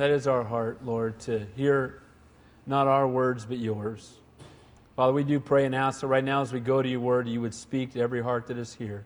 [0.00, 2.00] That is our heart, Lord, to hear
[2.66, 4.14] not our words, but yours.
[4.96, 7.28] Father, we do pray and ask that right now as we go to your word,
[7.28, 9.04] you would speak to every heart that is here.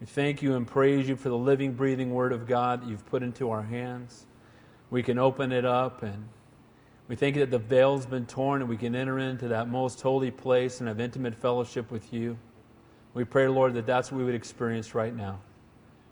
[0.00, 3.04] We thank you and praise you for the living, breathing word of God that you've
[3.04, 4.24] put into our hands.
[4.88, 6.26] We can open it up and
[7.06, 10.00] we thank you that the veil's been torn and we can enter into that most
[10.00, 12.38] holy place and have intimate fellowship with you.
[13.12, 15.40] We pray, Lord, that that's what we would experience right now.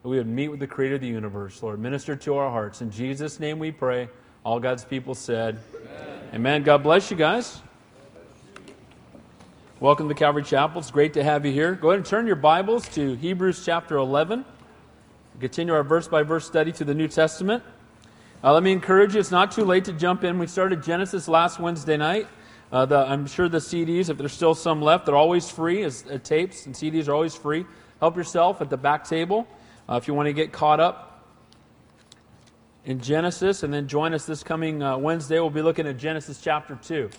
[0.03, 1.79] That we would meet with the Creator of the universe, Lord.
[1.79, 2.81] Minister to our hearts.
[2.81, 4.09] In Jesus' name we pray.
[4.45, 6.21] All God's people said, Amen.
[6.33, 6.63] Amen.
[6.63, 7.61] God bless you guys.
[9.79, 10.81] Welcome to Calvary Chapel.
[10.81, 11.75] It's great to have you here.
[11.75, 14.47] Go ahead and turn your Bibles to Hebrews chapter 11.
[15.39, 17.63] Continue our verse by verse study to the New Testament.
[18.43, 20.39] Uh, let me encourage you, it's not too late to jump in.
[20.39, 22.27] We started Genesis last Wednesday night.
[22.73, 25.83] Uh, the, I'm sure the CDs, if there's still some left, they're always free.
[25.83, 27.67] As, uh, tapes and CDs are always free.
[27.99, 29.47] Help yourself at the back table
[29.91, 31.27] uh, if you want to get caught up
[32.85, 33.63] in Genesis.
[33.63, 35.41] And then join us this coming uh, Wednesday.
[35.41, 37.11] We'll be looking at Genesis chapter 2.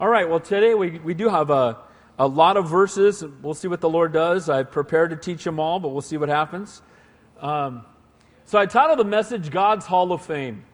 [0.00, 1.78] All right, well, today we, we do have a
[2.18, 3.24] a lot of verses.
[3.42, 4.48] We'll see what the Lord does.
[4.48, 6.82] I've prepared to teach them all, but we'll see what happens.
[7.40, 7.84] Um,
[8.44, 10.64] so I titled the message God's Hall of Fame.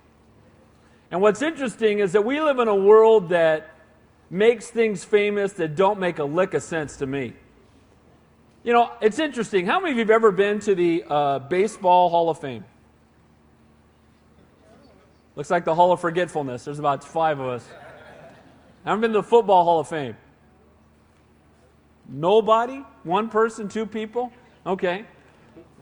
[1.11, 3.75] And what's interesting is that we live in a world that
[4.31, 7.35] makes things famous that don't make a lick of sense to me.
[8.65, 9.67] You know, it's interesting.
[9.67, 12.65] How many of you have ever been to the uh, Baseball Hall of Fame?
[15.37, 16.65] Looks like the Hall of Forgetfulness.
[16.65, 17.69] There's about five of us.
[18.87, 20.17] I haven't been to the Football Hall of Fame.
[22.09, 22.83] Nobody?
[23.03, 23.69] One person?
[23.69, 24.33] Two people?
[24.65, 25.05] Okay.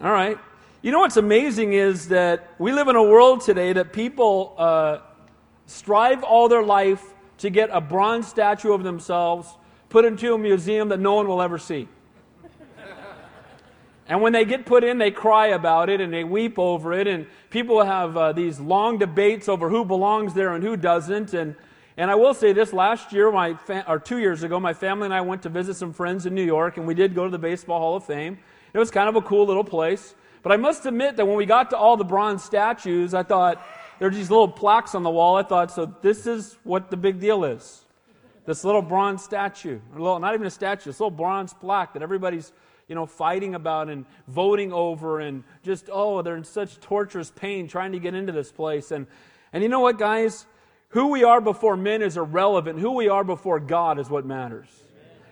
[0.03, 0.37] All right.
[0.83, 4.99] You know what's amazing is that we live in a world today that people uh,
[5.67, 7.05] strive all their life
[7.39, 9.49] to get a bronze statue of themselves
[9.89, 11.87] put into a museum that no one will ever see.
[14.09, 17.07] And when they get put in, they cry about it and they weep over it.
[17.07, 21.35] And people have uh, these long debates over who belongs there and who doesn't.
[21.35, 21.57] And
[21.97, 25.05] and I will say this last year, my fa- or two years ago, my family
[25.05, 27.31] and I went to visit some friends in New York, and we did go to
[27.31, 28.39] the Baseball Hall of Fame.
[28.73, 30.15] It was kind of a cool little place.
[30.43, 33.65] But I must admit that when we got to all the bronze statues, I thought,
[33.99, 35.37] there's these little plaques on the wall.
[35.37, 37.85] I thought, so this is what the big deal is.
[38.47, 39.79] This little bronze statue.
[39.93, 42.53] Little, not even a statue, this little bronze plaque that everybody's
[42.93, 47.67] you know, fighting about and voting over and just, oh, they're in such torturous pain
[47.67, 48.91] trying to get into this place.
[48.91, 49.07] And,
[49.51, 50.45] and you know what, guys?
[50.89, 52.79] Who we are before men is irrelevant.
[52.79, 54.69] Who we are before God is what matters.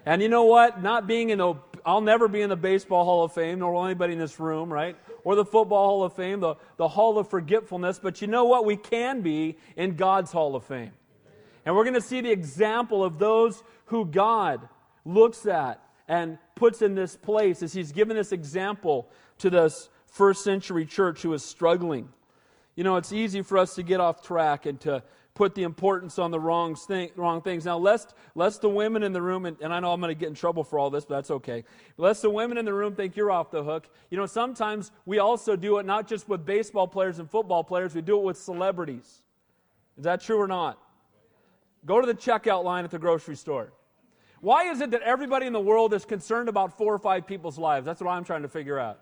[0.06, 0.82] And you know what?
[0.82, 1.52] Not being in the,
[1.84, 4.72] I'll never be in the Baseball Hall of Fame, nor will anybody in this room,
[4.72, 4.96] right?
[5.22, 7.98] Or the Football Hall of Fame, the, the Hall of Forgetfulness.
[7.98, 8.64] But you know what?
[8.64, 10.92] We can be in God's Hall of Fame.
[11.66, 14.66] And we're going to see the example of those who God
[15.04, 20.44] looks at and puts in this place as He's given this example to this first
[20.44, 22.10] century church who is struggling.
[22.76, 25.02] You know, it's easy for us to get off track and to
[25.34, 27.64] put the importance on the wrong, thing, wrong things.
[27.64, 30.18] Now, lest, lest the women in the room, and, and I know I'm going to
[30.18, 31.64] get in trouble for all this, but that's okay.
[31.96, 33.88] Lest the women in the room think you're off the hook.
[34.10, 37.94] You know, sometimes we also do it not just with baseball players and football players,
[37.94, 39.22] we do it with celebrities.
[39.96, 40.78] Is that true or not?
[41.86, 43.72] Go to the checkout line at the grocery store.
[44.40, 47.58] Why is it that everybody in the world is concerned about four or five people's
[47.58, 47.84] lives?
[47.84, 49.00] That's what I'm trying to figure out.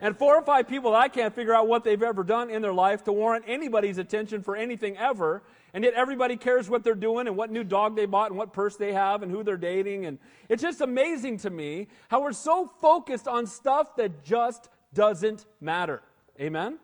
[0.00, 2.72] And four or five people I can't figure out what they've ever done in their
[2.72, 5.42] life to warrant anybody's attention for anything ever.
[5.74, 8.52] And yet everybody cares what they're doing and what new dog they bought and what
[8.52, 10.06] purse they have and who they're dating.
[10.06, 10.18] And
[10.48, 16.02] it's just amazing to me how we're so focused on stuff that just doesn't matter.
[16.40, 16.78] Amen?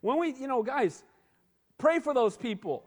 [0.00, 1.02] When we, you know, guys,
[1.78, 2.84] pray for those people.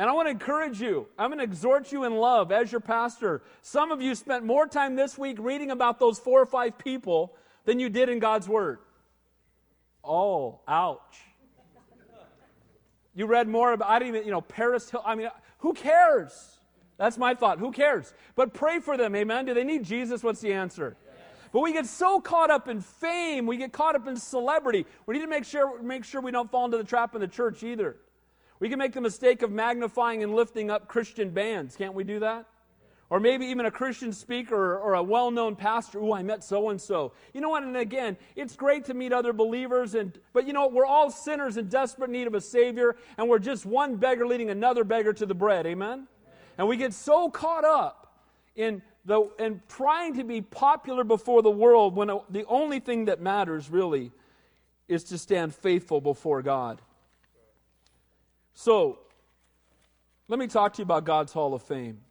[0.00, 1.08] And I want to encourage you.
[1.18, 3.42] I'm going to exhort you in love as your pastor.
[3.60, 7.36] Some of you spent more time this week reading about those four or five people
[7.66, 8.78] than you did in God's Word.
[10.02, 11.18] Oh, ouch.
[13.14, 15.02] You read more about, I didn't even, you know, Paris Hill.
[15.04, 15.28] I mean,
[15.58, 16.58] who cares?
[16.96, 17.58] That's my thought.
[17.58, 18.14] Who cares?
[18.36, 19.44] But pray for them, amen.
[19.44, 20.22] Do they need Jesus?
[20.22, 20.96] What's the answer?
[21.52, 24.86] But we get so caught up in fame, we get caught up in celebrity.
[25.04, 27.28] We need to make sure, make sure we don't fall into the trap in the
[27.28, 27.96] church either.
[28.60, 31.76] We can make the mistake of magnifying and lifting up Christian bands.
[31.76, 32.46] Can't we do that?
[33.08, 35.98] Or maybe even a Christian speaker or a well known pastor.
[36.00, 37.12] Oh, I met so and so.
[37.34, 37.64] You know what?
[37.64, 40.68] And again, it's great to meet other believers, and, but you know?
[40.68, 44.50] We're all sinners in desperate need of a Savior, and we're just one beggar leading
[44.50, 45.66] another beggar to the bread.
[45.66, 46.06] Amen?
[46.56, 48.12] And we get so caught up
[48.54, 53.20] in, the, in trying to be popular before the world when the only thing that
[53.20, 54.12] matters really
[54.86, 56.80] is to stand faithful before God.
[58.62, 58.98] So,
[60.28, 62.02] let me talk to you about God's Hall of Fame.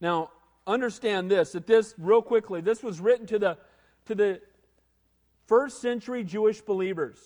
[0.00, 0.30] Now,
[0.66, 3.58] understand this that this, real quickly, this was written to the,
[4.06, 4.40] to the
[5.44, 7.18] first century Jewish believers.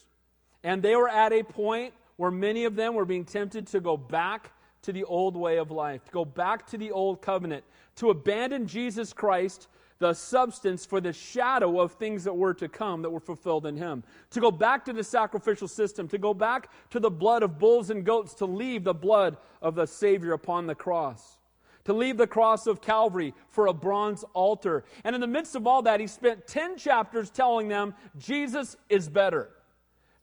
[0.64, 3.96] And they were at a point where many of them were being tempted to go
[3.96, 4.50] back
[4.82, 7.62] to the old way of life, to go back to the old covenant,
[7.94, 9.68] to abandon Jesus Christ,
[10.02, 13.76] the substance for the shadow of things that were to come that were fulfilled in
[13.76, 17.56] him, to go back to the sacrificial system, to go back to the blood of
[17.56, 21.38] bulls and goats, to leave the blood of the Savior upon the cross
[21.84, 24.84] to leave the cross of Calvary for a bronze altar.
[25.02, 29.08] And in the midst of all that, he spent 10 chapters telling them Jesus is
[29.08, 29.50] better.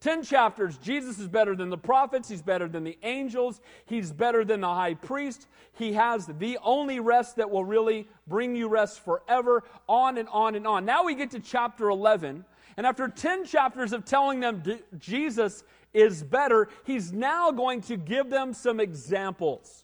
[0.02, 4.46] 10 chapters, Jesus is better than the prophets, he's better than the angels, he's better
[4.46, 5.48] than the high priest.
[5.74, 10.56] He has the only rest that will really bring you rest forever, on and on
[10.56, 10.86] and on.
[10.86, 12.46] Now we get to chapter 11,
[12.78, 14.64] and after 10 chapters of telling them
[14.98, 19.84] Jesus is better, he's now going to give them some examples.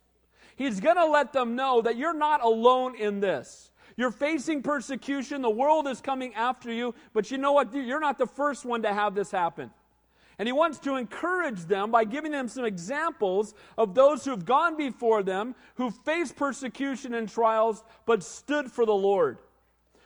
[0.56, 3.72] He's going to let them know that you're not alone in this.
[3.98, 5.42] You're facing persecution.
[5.42, 6.96] The world is coming after you.
[7.14, 7.74] But you know what?
[7.74, 9.72] You're not the first one to have this happen.
[10.38, 14.46] And he wants to encourage them by giving them some examples of those who have
[14.46, 19.38] gone before them, who faced persecution and trials, but stood for the Lord.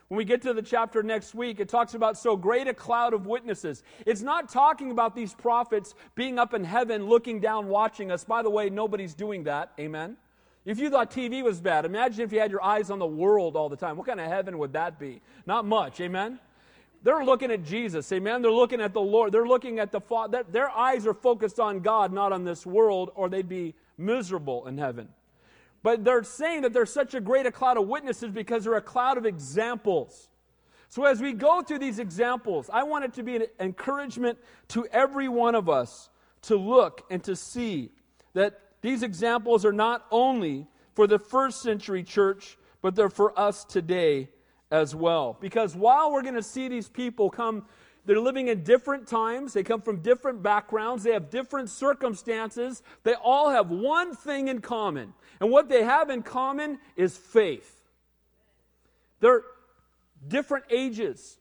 [0.09, 3.13] When we get to the chapter next week, it talks about so great a cloud
[3.13, 3.83] of witnesses.
[4.07, 8.23] It's not talking about these prophets being up in heaven looking down, watching us.
[8.23, 9.71] By the way, nobody's doing that.
[9.79, 10.17] Amen.
[10.65, 13.55] If you thought TV was bad, imagine if you had your eyes on the world
[13.55, 13.97] all the time.
[13.97, 15.21] What kind of heaven would that be?
[15.45, 16.39] Not much, amen?
[17.01, 18.41] They're looking at Jesus, amen?
[18.41, 19.31] They're looking at the Lord.
[19.31, 20.43] They're looking at the Father.
[20.49, 24.77] Their eyes are focused on God, not on this world, or they'd be miserable in
[24.77, 25.07] heaven.
[25.81, 28.81] But they're saying that there's such a great a cloud of witnesses because they're a
[28.81, 30.27] cloud of examples.
[30.89, 34.37] So as we go through these examples, I want it to be an encouragement
[34.69, 36.09] to every one of us
[36.43, 37.91] to look and to see
[38.33, 43.63] that these examples are not only for the first century church, but they're for us
[43.63, 44.29] today
[44.71, 45.38] as well.
[45.39, 47.66] Because while we're going to see these people come,
[48.06, 53.13] they're living in different times, they come from different backgrounds, they have different circumstances, they
[53.13, 55.13] all have one thing in common.
[55.39, 57.75] And what they have in common is faith.
[59.19, 59.44] They're
[60.27, 61.38] different ages,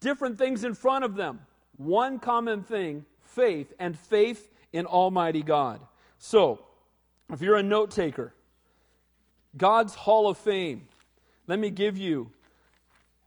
[0.00, 1.40] different things in front of them.
[1.76, 5.80] One common thing faith, and faith in Almighty God.
[6.18, 6.64] So,
[7.30, 8.32] if you're a note taker,
[9.56, 10.88] God's Hall of Fame,
[11.46, 12.30] let me give you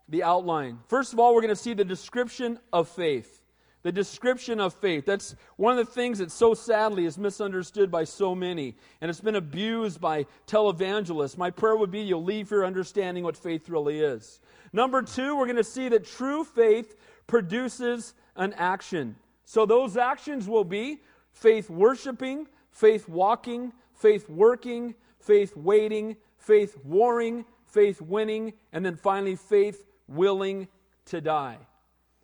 [0.10, 0.80] the outline.
[0.88, 3.44] First of all, we're going to see the description of faith.
[3.82, 5.06] The description of faith.
[5.06, 9.22] That's one of the things that so sadly is misunderstood by so many, and it's
[9.22, 11.38] been abused by televangelists.
[11.38, 14.42] My prayer would be you'll leave here understanding what faith really is.
[14.74, 19.16] Number two, we're going to see that true faith produces an action.
[19.46, 21.00] So those actions will be
[21.32, 29.36] faith worshiping, faith walking, faith working, faith waiting, faith warring, faith winning, and then finally
[29.36, 30.68] faith willing
[31.06, 31.58] to die.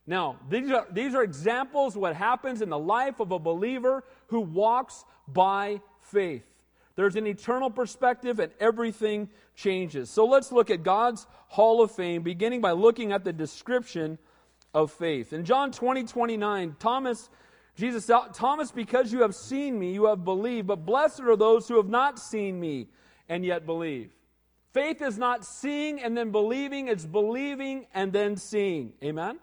[0.07, 4.41] Now, these are, these are examples what happens in the life of a believer who
[4.41, 6.43] walks by faith.
[6.95, 10.09] There's an eternal perspective and everything changes.
[10.09, 14.17] So let's look at God's Hall of Fame, beginning by looking at the description
[14.73, 15.33] of faith.
[15.33, 17.29] In John 20, 29, Thomas
[17.75, 21.75] Jesus Thomas, because you have seen me, you have believed, but blessed are those who
[21.75, 22.87] have not seen me
[23.27, 24.11] and yet believe.
[24.75, 28.91] Faith is not seeing and then believing, it's believing and then seeing.
[29.01, 29.39] Amen?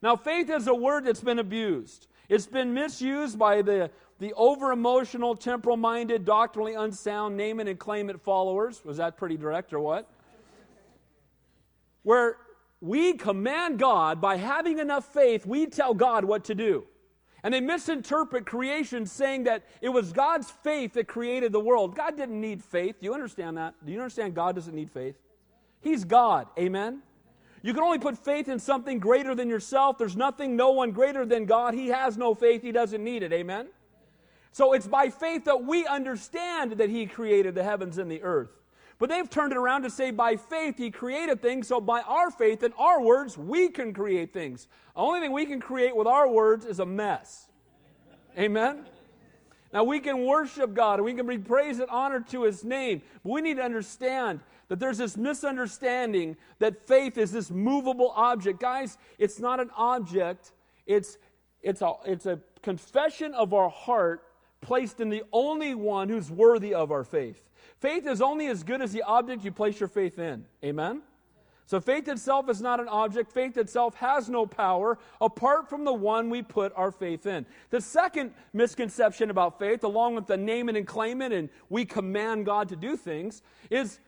[0.00, 2.06] Now, faith is a word that's been abused.
[2.28, 7.76] It's been misused by the, the over emotional, temporal minded, doctrinally unsound, name it and
[7.76, 8.84] claim it followers.
[8.84, 10.08] Was that pretty direct or what?
[12.04, 12.36] Where
[12.80, 16.84] we command God by having enough faith, we tell God what to do.
[17.42, 21.96] And they misinterpret creation saying that it was God's faith that created the world.
[21.96, 23.00] God didn't need faith.
[23.00, 23.74] Do you understand that?
[23.84, 25.16] Do you understand God doesn't need faith?
[25.80, 26.46] He's God.
[26.56, 27.02] Amen?
[27.62, 29.98] You can only put faith in something greater than yourself.
[29.98, 31.74] There's nothing, no one greater than God.
[31.74, 32.62] He has no faith.
[32.62, 33.32] He doesn't need it.
[33.32, 33.68] Amen?
[34.52, 38.50] So it's by faith that we understand that He created the heavens and the earth.
[39.02, 42.30] But they've turned it around to say by faith he created things, so by our
[42.30, 44.68] faith and our words, we can create things.
[44.94, 47.48] The only thing we can create with our words is a mess.
[48.38, 48.86] Amen?
[49.72, 53.02] Now we can worship God and we can bring praise and honor to his name,
[53.24, 58.60] but we need to understand that there's this misunderstanding that faith is this movable object.
[58.60, 60.52] Guys, it's not an object,
[60.86, 61.18] it's,
[61.60, 64.22] it's, a, it's a confession of our heart
[64.62, 67.42] placed in the only one who's worthy of our faith.
[67.78, 70.46] Faith is only as good as the object you place your faith in.
[70.64, 71.02] Amen?
[71.66, 73.32] So faith itself is not an object.
[73.32, 77.46] Faith itself has no power apart from the one we put our faith in.
[77.70, 81.84] The second misconception about faith, along with the name it and claim it and we
[81.84, 84.00] command God to do things, is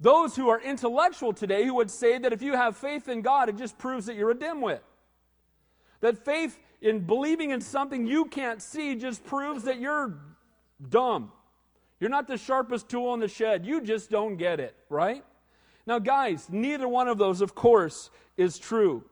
[0.00, 3.48] those who are intellectual today who would say that if you have faith in God,
[3.48, 4.80] it just proves that you're a dimwit.
[6.00, 10.14] That faith in believing in something you can't see just proves that you're
[10.88, 11.32] dumb.
[12.00, 13.66] You're not the sharpest tool in the shed.
[13.66, 15.24] You just don't get it, right?
[15.86, 19.04] Now, guys, neither one of those, of course, is true.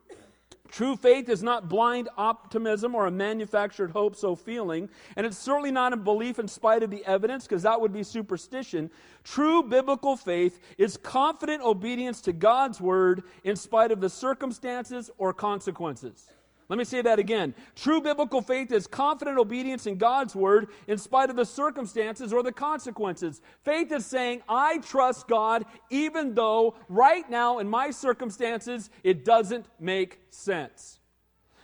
[0.69, 5.71] True faith is not blind optimism or a manufactured hope so feeling, and it's certainly
[5.71, 8.91] not a belief in spite of the evidence, because that would be superstition.
[9.25, 15.33] True biblical faith is confident obedience to God's word in spite of the circumstances or
[15.33, 16.31] consequences.
[16.69, 17.55] Let me say that again.
[17.77, 22.43] True biblical faith is confident obedience in God's word in spite of the circumstances or
[22.43, 23.41] the consequences.
[23.63, 29.67] Faith is saying, I trust God even though right now in my circumstances it doesn't
[29.79, 30.99] make sense.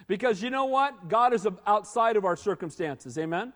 [0.07, 1.09] Because you know what?
[1.09, 3.19] God is outside of our circumstances.
[3.19, 3.53] Amen?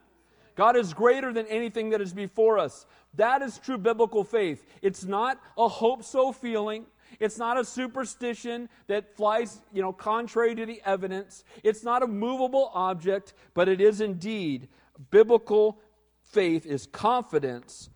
[0.56, 2.86] God is greater than anything that is before us.
[3.14, 4.64] That is true biblical faith.
[4.82, 6.86] It's not a hope so feeling.
[7.20, 11.44] It's not a superstition that flies, you know, contrary to the evidence.
[11.62, 14.68] It's not a movable object, but it is indeed
[15.10, 15.78] biblical
[16.22, 17.90] faith is confidence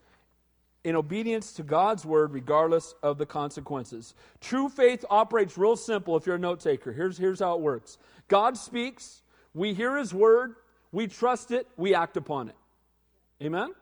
[0.82, 4.14] in obedience to God's word regardless of the consequences.
[4.40, 6.92] True faith operates real simple if you're a note taker.
[6.92, 7.98] Here's, here's how it works
[8.28, 9.22] God speaks,
[9.54, 10.54] we hear his word,
[10.92, 12.56] we trust it, we act upon it.
[13.42, 13.72] Amen?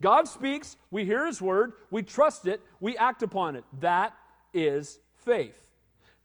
[0.00, 3.64] God speaks, we hear his word, we trust it, we act upon it.
[3.80, 4.14] That
[4.54, 5.68] is faith.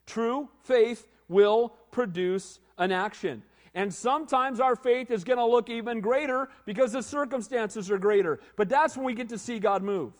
[0.05, 3.43] True faith will produce an action.
[3.73, 8.39] And sometimes our faith is going to look even greater because the circumstances are greater.
[8.55, 10.13] But that's when we get to see God move.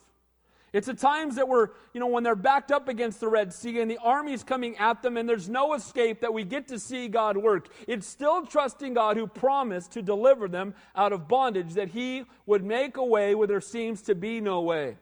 [0.72, 3.80] It's the times that we're, you know, when they're backed up against the Red Sea
[3.80, 7.08] and the army's coming at them and there's no escape that we get to see
[7.08, 7.70] God work.
[7.88, 12.64] It's still trusting God who promised to deliver them out of bondage, that He would
[12.64, 14.98] make a way where there seems to be no way.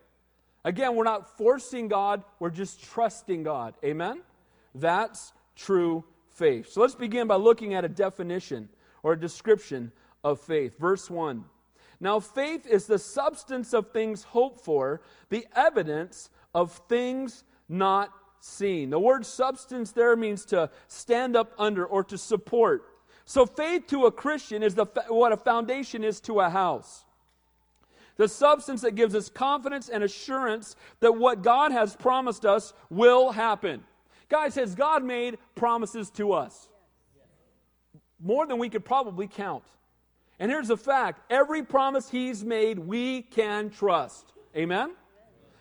[0.68, 3.74] Again, we're not forcing God, we're just trusting God.
[3.86, 4.22] Amen?
[4.76, 6.70] That's true faith.
[6.70, 8.68] So let's begin by looking at a definition
[9.02, 9.94] or a description
[10.26, 10.78] of faith.
[10.78, 11.46] Verse 1.
[12.02, 18.90] Now, faith is the substance of things hoped for, the evidence of things not seen.
[18.90, 22.84] The word substance there means to stand up under or to support.
[23.24, 27.06] So, faith to a Christian is the, what a foundation is to a house
[28.18, 33.32] the substance that gives us confidence and assurance that what God has promised us will
[33.32, 33.84] happen.
[34.30, 36.70] Guys, has God made promises to us?
[38.20, 39.64] More than we could probably count.
[40.40, 44.34] And here's the fact every promise He's made, we can trust.
[44.56, 44.92] Amen?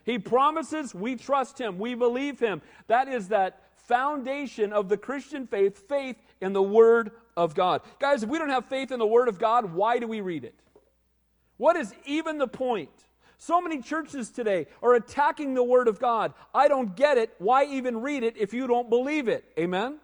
[0.05, 2.63] He promises, we trust Him, we believe Him.
[2.87, 7.83] That is that foundation of the Christian faith, faith in the Word of God.
[7.99, 10.45] Guys, if we don't have faith in the Word of God, why do we read
[10.45, 10.55] it?
[11.57, 12.91] What is even the point?
[13.39, 16.33] So many churches today are attacking the Word of God.
[16.55, 17.35] I don't get it.
[17.39, 19.45] Why even read it if you don't believe it?
[19.59, 19.83] Amen?
[19.83, 19.99] Amen?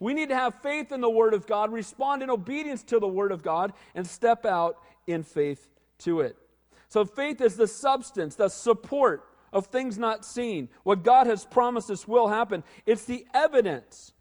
[0.00, 3.08] We need to have faith in the Word of God, respond in obedience to the
[3.08, 5.68] Word of God, and step out in faith
[5.98, 6.36] to it.
[6.88, 10.68] So, faith is the substance, the support of things not seen.
[10.82, 12.64] What God has promised us will happen.
[12.86, 14.12] It's the evidence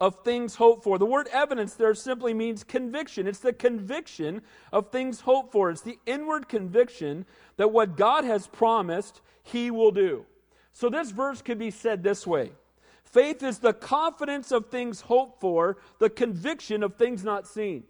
[0.00, 0.98] of things hoped for.
[0.98, 3.26] The word evidence there simply means conviction.
[3.26, 5.70] It's the conviction of things hoped for.
[5.70, 7.26] It's the inward conviction
[7.56, 10.24] that what God has promised, He will do.
[10.72, 12.52] So this verse could be said this way
[13.04, 17.84] Faith is the confidence of things hoped for, the conviction of things not seen.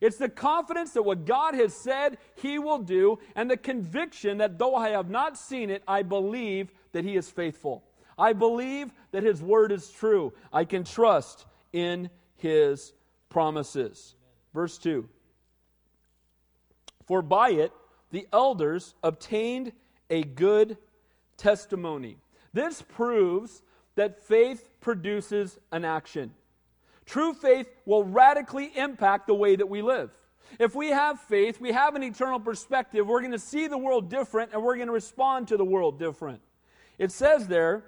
[0.00, 4.58] It's the confidence that what God has said He will do, and the conviction that
[4.58, 7.82] though I have not seen it, I believe that He is faithful.
[8.18, 10.32] I believe that His word is true.
[10.52, 12.92] I can trust in His
[13.28, 14.14] promises.
[14.52, 15.08] Verse 2
[17.06, 17.72] For by it
[18.10, 19.72] the elders obtained
[20.10, 20.76] a good
[21.36, 22.16] testimony.
[22.52, 23.62] This proves
[23.94, 26.32] that faith produces an action.
[27.04, 30.10] True faith will radically impact the way that we live.
[30.58, 34.08] If we have faith, we have an eternal perspective, we're going to see the world
[34.08, 36.40] different and we're going to respond to the world different.
[36.98, 37.84] It says there,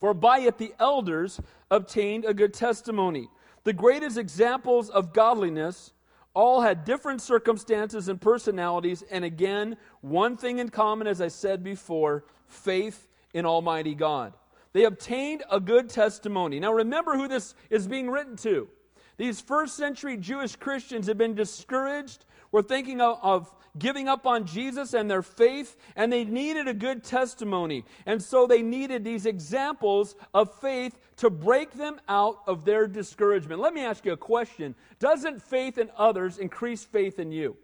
[0.00, 1.40] for by it the elders
[1.70, 3.28] obtained a good testimony.
[3.64, 5.92] The greatest examples of godliness
[6.34, 11.64] all had different circumstances and personalities, and again, one thing in common, as I said
[11.64, 14.34] before faith in Almighty God.
[14.72, 16.60] They obtained a good testimony.
[16.60, 18.68] Now, remember who this is being written to.
[19.16, 24.46] These first century Jewish Christians had been discouraged, were thinking of, of giving up on
[24.46, 27.84] Jesus and their faith, and they needed a good testimony.
[28.06, 33.60] And so they needed these examples of faith to break them out of their discouragement.
[33.60, 37.56] Let me ask you a question Doesn't faith in others increase faith in you?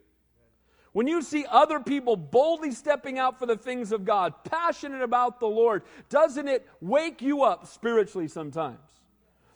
[0.92, 5.40] When you see other people boldly stepping out for the things of God, passionate about
[5.40, 8.78] the Lord, doesn't it wake you up spiritually sometimes?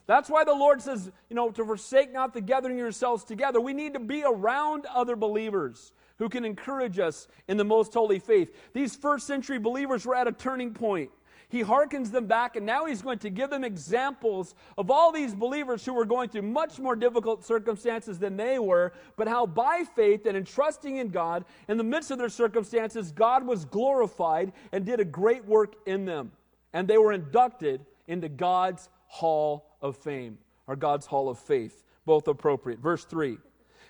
[0.08, 3.60] That's why the Lord says, you know, to forsake not the gathering yourselves together.
[3.60, 8.18] We need to be around other believers who can encourage us in the most holy
[8.18, 8.50] faith.
[8.72, 11.10] These first century believers were at a turning point.
[11.50, 15.34] He hearkens them back, and now he's going to give them examples of all these
[15.34, 19.84] believers who were going through much more difficult circumstances than they were, but how by
[19.94, 24.52] faith and in trusting in God, in the midst of their circumstances, God was glorified
[24.72, 26.32] and did a great work in them.
[26.72, 32.28] And they were inducted into God's hall of fame or God's hall of faith, both
[32.28, 32.78] appropriate.
[32.80, 33.38] Verse 3 it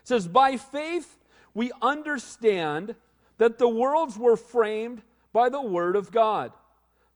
[0.04, 1.18] says, By faith
[1.54, 2.94] we understand
[3.38, 5.02] that the worlds were framed
[5.32, 6.52] by the word of God,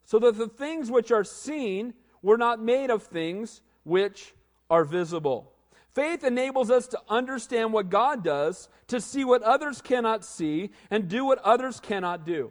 [0.05, 4.35] so that the things which are seen were not made of things which
[4.71, 5.52] are visible.
[5.95, 11.09] Faith enables us to understand what God does, to see what others cannot see, and
[11.09, 12.50] do what others cannot do.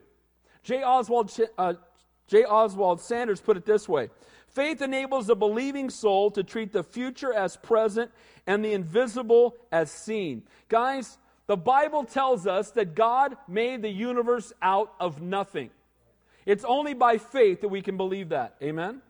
[0.63, 0.83] J.
[0.83, 1.73] Oswald, uh,
[2.27, 2.43] J.
[2.43, 4.09] Oswald Sanders put it this way
[4.53, 8.11] Faith enables the believing soul to treat the future as present
[8.45, 10.43] and the invisible as seen.
[10.67, 11.17] Guys,
[11.47, 15.69] the Bible tells us that God made the universe out of nothing.
[16.45, 18.55] It's only by faith that we can believe that.
[18.61, 19.01] Amen?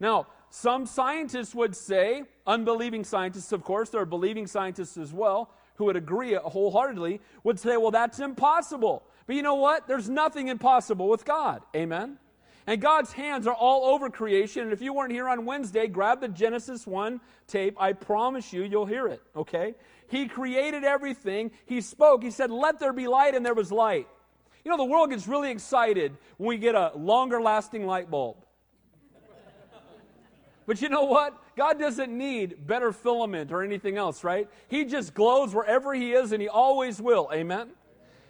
[0.00, 5.50] Now, some scientists would say, unbelieving scientists, of course, there are believing scientists as well,
[5.76, 9.02] who would agree wholeheartedly, would say, well, that's impossible.
[9.26, 9.88] But you know what?
[9.88, 11.62] There's nothing impossible with God.
[11.74, 12.18] Amen?
[12.66, 14.62] And God's hands are all over creation.
[14.62, 17.76] And if you weren't here on Wednesday, grab the Genesis 1 tape.
[17.78, 19.74] I promise you, you'll hear it, okay?
[20.08, 21.50] He created everything.
[21.66, 22.22] He spoke.
[22.22, 24.08] He said, Let there be light, and there was light.
[24.64, 28.36] You know, the world gets really excited when we get a longer lasting light bulb.
[30.66, 31.36] But you know what?
[31.56, 34.48] God doesn't need better filament or anything else, right?
[34.68, 37.28] He just glows wherever He is, and He always will.
[37.32, 37.70] Amen?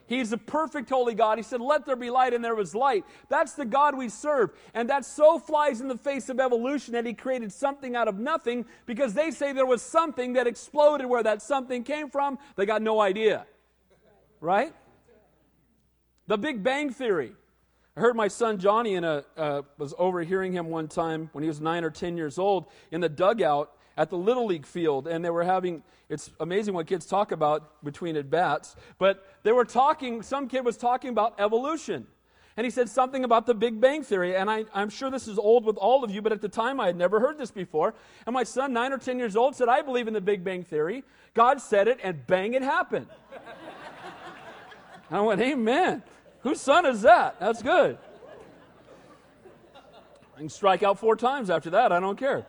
[0.07, 1.39] He's a perfect holy God.
[1.39, 3.05] He said, Let there be light, and there was light.
[3.29, 4.51] That's the God we serve.
[4.75, 8.19] And that so flies in the face of evolution that He created something out of
[8.19, 12.39] nothing because they say there was something that exploded where that something came from.
[12.57, 13.47] They got no idea.
[14.41, 14.75] Right?
[16.27, 17.33] The Big Bang Theory.
[17.97, 21.49] I heard my son Johnny in a, uh, was overhearing him one time when he
[21.49, 25.25] was nine or ten years old in the dugout at the Little League field, and
[25.25, 29.65] they were having, it's amazing what kids talk about between at bats, but they were
[29.65, 32.07] talking, some kid was talking about evolution.
[32.57, 34.37] And he said something about the Big Bang Theory.
[34.37, 36.79] And I, am sure this is old with all of you, but at the time
[36.79, 37.95] I had never heard this before.
[38.27, 40.63] And my son, nine or 10 years old, said, I believe in the Big Bang
[40.63, 41.03] Theory.
[41.35, 43.09] God said it, and bang, it happened.
[45.11, 46.03] I went, Amen.
[46.43, 47.41] Whose son is that?
[47.41, 47.99] That's good.
[50.37, 51.91] I can strike out four times after that.
[51.91, 52.47] I don't care.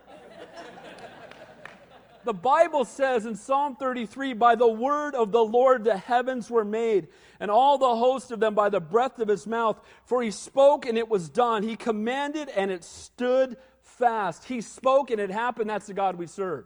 [2.26, 6.66] The Bible says in Psalm 33 By the word of the Lord the heavens were
[6.66, 7.08] made,
[7.40, 9.80] and all the host of them by the breath of his mouth.
[10.06, 11.62] For he spoke and it was done.
[11.62, 14.46] He commanded and it stood fast.
[14.46, 15.70] He spoke and it happened.
[15.70, 16.66] That's the God we serve.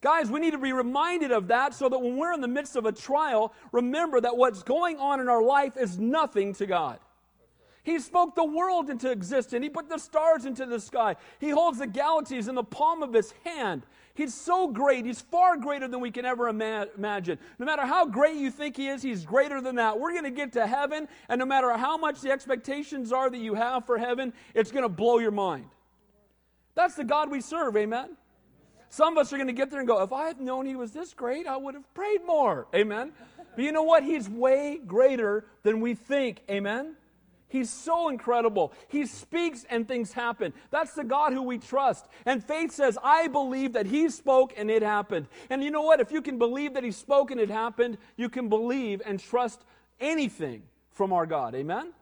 [0.00, 2.74] Guys, we need to be reminded of that so that when we're in the midst
[2.76, 6.98] of a trial, remember that what's going on in our life is nothing to God.
[7.82, 9.62] He spoke the world into existence.
[9.62, 11.16] He put the stars into the sky.
[11.38, 13.82] He holds the galaxies in the palm of his hand.
[14.18, 15.06] He's so great.
[15.06, 17.38] He's far greater than we can ever ima- imagine.
[17.60, 20.00] No matter how great you think He is, He's greater than that.
[20.00, 23.38] We're going to get to heaven, and no matter how much the expectations are that
[23.38, 25.66] you have for heaven, it's going to blow your mind.
[26.74, 28.16] That's the God we serve, amen?
[28.88, 30.74] Some of us are going to get there and go, if I had known He
[30.74, 33.12] was this great, I would have prayed more, amen?
[33.54, 34.02] But you know what?
[34.02, 36.96] He's way greater than we think, amen?
[37.48, 38.72] He's so incredible.
[38.88, 40.52] He speaks and things happen.
[40.70, 42.06] That's the God who we trust.
[42.26, 45.28] And faith says, I believe that He spoke and it happened.
[45.48, 46.00] And you know what?
[46.00, 49.62] If you can believe that He spoke and it happened, you can believe and trust
[49.98, 51.54] anything from our God.
[51.54, 51.92] Amen?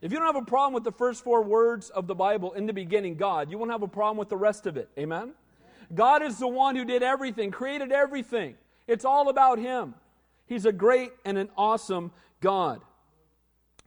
[0.00, 2.66] If you don't have a problem with the first four words of the Bible in
[2.66, 4.88] the beginning, God, you won't have a problem with the rest of it.
[4.98, 5.32] Amen?
[5.94, 8.56] God is the one who did everything, created everything.
[8.86, 9.94] It's all about Him.
[10.46, 12.80] He's a great and an awesome God.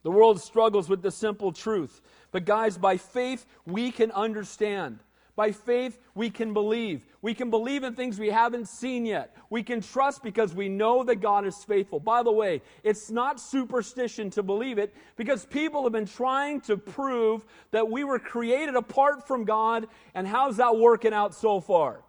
[0.03, 2.01] The world struggles with the simple truth.
[2.31, 4.99] But, guys, by faith, we can understand.
[5.35, 7.05] By faith, we can believe.
[7.21, 9.35] We can believe in things we haven't seen yet.
[9.49, 11.99] We can trust because we know that God is faithful.
[11.99, 16.77] By the way, it's not superstition to believe it because people have been trying to
[16.77, 22.01] prove that we were created apart from God, and how's that working out so far?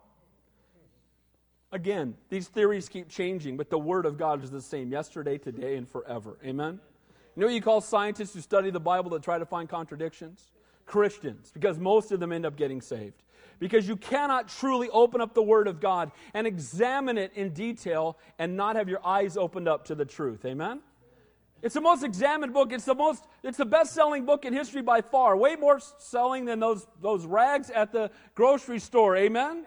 [1.71, 5.77] Again, these theories keep changing, but the Word of God is the same yesterday, today,
[5.77, 6.37] and forever.
[6.45, 6.81] Amen?
[7.35, 10.51] You know what you call scientists who study the Bible that try to find contradictions?
[10.85, 13.23] Christians, because most of them end up getting saved.
[13.59, 18.19] Because you cannot truly open up the Word of God and examine it in detail
[18.39, 20.45] and not have your eyes opened up to the truth.
[20.45, 20.81] Amen?
[21.63, 22.73] It's the most examined book.
[22.73, 25.37] It's the most, it's the best-selling book in history by far.
[25.37, 29.17] Way more selling than those, those rags at the grocery store.
[29.17, 29.65] Amen?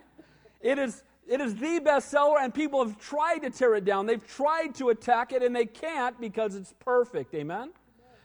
[0.59, 4.05] It is, it is the bestseller, and people have tried to tear it down.
[4.05, 7.33] They've tried to attack it, and they can't because it's perfect.
[7.33, 7.71] Amen?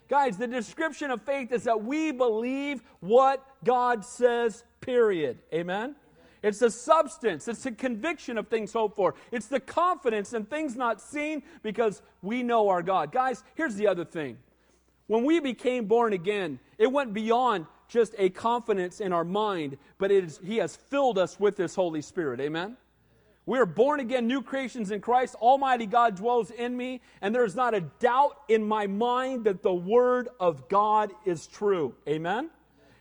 [0.08, 5.38] Guys, the description of faith is that we believe what God says, period.
[5.54, 5.94] Amen?
[6.42, 10.74] It's the substance, it's the conviction of things hoped for, it's the confidence in things
[10.74, 13.12] not seen because we know our God.
[13.12, 14.38] Guys, here's the other thing.
[15.06, 20.10] When we became born again, it went beyond just a confidence in our mind, but
[20.10, 22.40] it is, He has filled us with this Holy Spirit.
[22.40, 22.76] Amen?
[23.50, 25.34] We are born again, new creations in Christ.
[25.34, 29.60] Almighty God dwells in me, and there is not a doubt in my mind that
[29.60, 31.96] the Word of God is true.
[32.08, 32.50] Amen?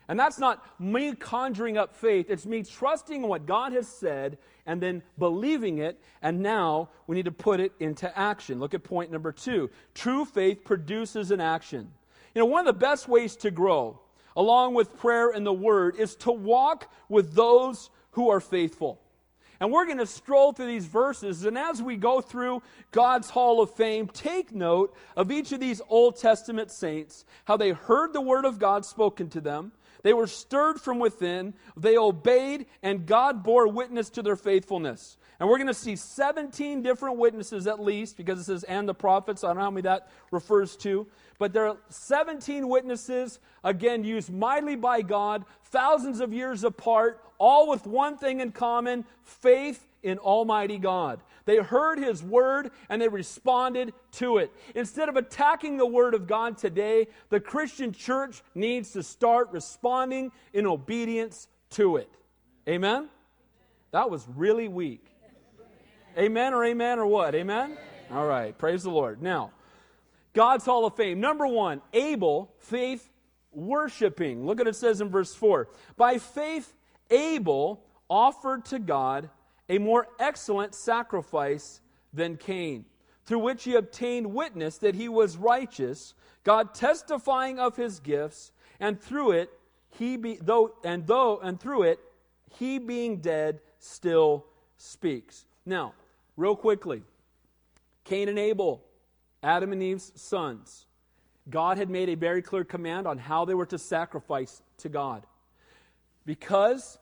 [0.07, 4.39] And that's not me conjuring up faith, it's me trusting in what God has said
[4.65, 8.59] and then believing it, and now we need to put it into action.
[8.59, 11.91] Look at point number two true faith produces an action.
[12.33, 13.99] You know, one of the best ways to grow,
[14.35, 18.99] along with prayer and the Word, is to walk with those who are faithful.
[19.59, 21.43] And we're going to stroll through these verses.
[21.43, 25.81] And as we go through God's Hall of Fame, take note of each of these
[25.89, 29.73] Old Testament saints, how they heard the Word of God spoken to them.
[30.01, 31.53] They were stirred from within.
[31.75, 35.17] They obeyed, and God bore witness to their faithfulness.
[35.39, 38.93] And we're going to see 17 different witnesses at least, because it says, and the
[38.93, 39.43] prophets.
[39.43, 41.07] I don't know how many that refers to.
[41.37, 47.69] But there are 17 witnesses, again, used mightily by God, thousands of years apart, all
[47.69, 51.21] with one thing in common faith in Almighty God.
[51.45, 54.51] They heard His word and they responded to it.
[54.75, 60.31] Instead of attacking the word of God today, the Christian church needs to start responding
[60.53, 62.09] in obedience to it.
[62.67, 63.09] Amen?
[63.91, 65.05] That was really weak.
[66.17, 67.35] Amen or amen or what?
[67.35, 67.77] Amen?
[68.11, 68.57] All right.
[68.57, 69.21] Praise the Lord.
[69.21, 69.51] Now,
[70.33, 71.19] God's Hall of Fame.
[71.19, 73.09] Number one, Abel, faith
[73.51, 74.45] worshiping.
[74.45, 75.69] Look at it says in verse 4.
[75.97, 76.73] By faith,
[77.09, 79.29] Abel offered to God
[79.67, 82.85] a more excellent sacrifice than Cain,
[83.25, 88.99] through which he obtained witness that he was righteous, God testifying of his gifts, and
[88.99, 89.51] through it
[89.89, 91.99] he be, though and though and through it
[92.57, 94.45] he being dead still
[94.77, 95.45] speaks.
[95.69, 95.93] Now,
[96.35, 97.03] real quickly,
[98.03, 98.83] Cain and Abel,
[99.43, 100.87] Adam and Eve's sons.
[101.47, 105.27] God had made a very clear command on how they were to sacrifice to God.
[106.25, 106.97] Because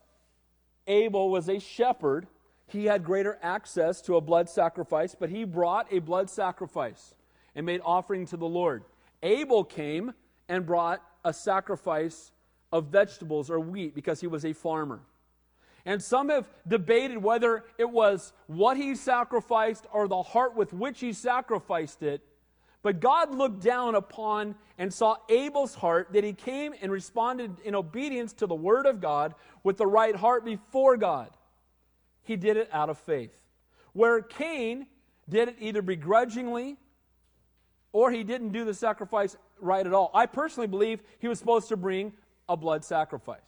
[0.86, 2.28] Abel was a shepherd,
[2.68, 7.16] he had greater access to a blood sacrifice, but he brought a blood sacrifice
[7.56, 8.84] and made offering to the Lord.
[9.24, 10.14] Abel came
[10.50, 12.34] and brought a sacrifice
[12.74, 15.00] of vegetables or wheat because he was a farmer.
[15.88, 21.00] And some have debated whether it was what he sacrificed or the heart with which
[21.00, 22.22] he sacrificed it.
[22.84, 27.74] But God looked down upon and saw Abel's heart, that he came and responded in
[27.74, 31.30] obedience to the word of God with the right heart before God
[32.22, 33.36] he did it out of faith.
[33.94, 34.88] Where Cain
[35.30, 36.76] did it either begrudgingly
[37.94, 40.12] or he didn't do the sacrifice right at all.
[40.14, 42.12] I personally believe he was supposed to bring
[42.50, 43.40] a blood sacrifice.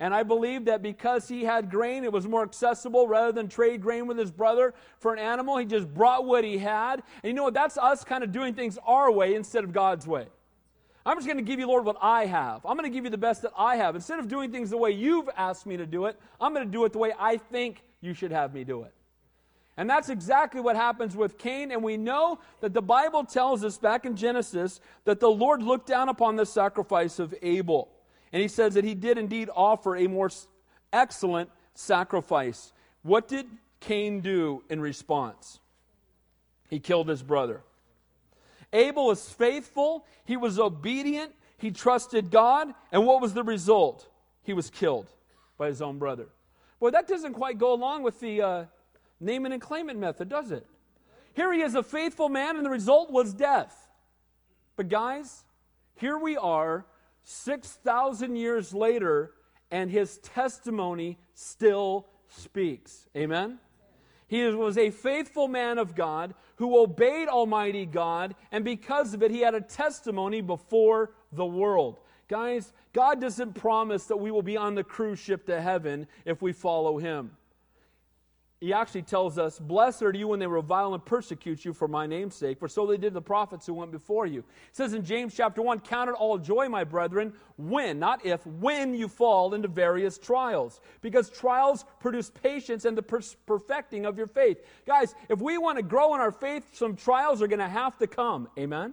[0.00, 3.82] And I believe that because he had grain, it was more accessible rather than trade
[3.82, 5.58] grain with his brother for an animal.
[5.58, 7.02] He just brought what he had.
[7.22, 7.52] And you know what?
[7.52, 10.26] That's us kind of doing things our way instead of God's way.
[11.04, 12.64] I'm just going to give you, Lord, what I have.
[12.64, 13.94] I'm going to give you the best that I have.
[13.94, 16.72] Instead of doing things the way you've asked me to do it, I'm going to
[16.72, 18.94] do it the way I think you should have me do it.
[19.76, 21.72] And that's exactly what happens with Cain.
[21.72, 25.86] And we know that the Bible tells us back in Genesis that the Lord looked
[25.86, 27.90] down upon the sacrifice of Abel.
[28.32, 30.30] And he says that he did indeed offer a more
[30.92, 32.72] excellent sacrifice.
[33.02, 33.46] What did
[33.80, 35.58] Cain do in response?
[36.68, 37.62] He killed his brother.
[38.72, 44.08] Abel was faithful, he was obedient, he trusted God, and what was the result?
[44.44, 45.08] He was killed
[45.58, 46.28] by his own brother.
[46.78, 48.64] Boy, that doesn't quite go along with the uh,
[49.18, 50.66] name it and claim it method, does it?
[51.34, 53.88] Here he is a faithful man, and the result was death.
[54.76, 55.44] But, guys,
[55.96, 56.86] here we are
[57.24, 59.32] 6,000 years later,
[59.70, 63.08] and his testimony still speaks.
[63.16, 63.58] Amen?
[64.26, 69.30] He was a faithful man of God who obeyed Almighty God, and because of it,
[69.30, 71.98] he had a testimony before the world.
[72.28, 76.40] Guys, God doesn't promise that we will be on the cruise ship to heaven if
[76.40, 77.32] we follow Him.
[78.60, 82.06] He actually tells us, Blessed are you when they revile and persecute you for my
[82.06, 84.40] name's sake, for so they did the prophets who went before you.
[84.40, 88.46] It says in James chapter 1, Count it all joy, my brethren, when, not if,
[88.46, 90.82] when you fall into various trials.
[91.00, 93.02] Because trials produce patience and the
[93.46, 94.58] perfecting of your faith.
[94.86, 97.96] Guys, if we want to grow in our faith, some trials are going to have
[97.96, 98.46] to come.
[98.58, 98.92] Amen?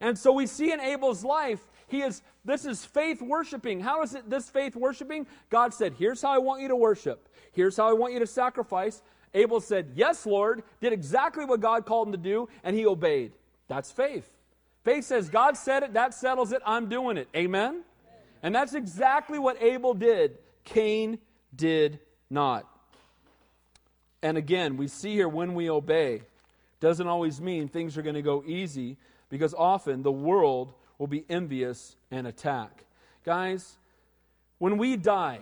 [0.00, 3.80] And so we see in Abel's life, He is, this is faith worshiping.
[3.80, 5.26] How is it this faith worshiping?
[5.50, 7.28] God said, Here's how I want you to worship.
[7.52, 9.02] Here's how I want you to sacrifice.
[9.34, 13.32] Abel said, Yes, Lord, did exactly what God called him to do, and he obeyed.
[13.68, 14.28] That's faith.
[14.84, 17.28] Faith says, God said it, that settles it, I'm doing it.
[17.34, 17.82] Amen?
[18.42, 20.38] And that's exactly what Abel did.
[20.64, 21.18] Cain
[21.54, 21.98] did
[22.30, 22.68] not.
[24.22, 26.22] And again, we see here when we obey,
[26.80, 28.96] doesn't always mean things are going to go easy
[29.28, 32.84] because often the world will be envious and attack.
[33.24, 33.76] Guys,
[34.58, 35.40] when we die,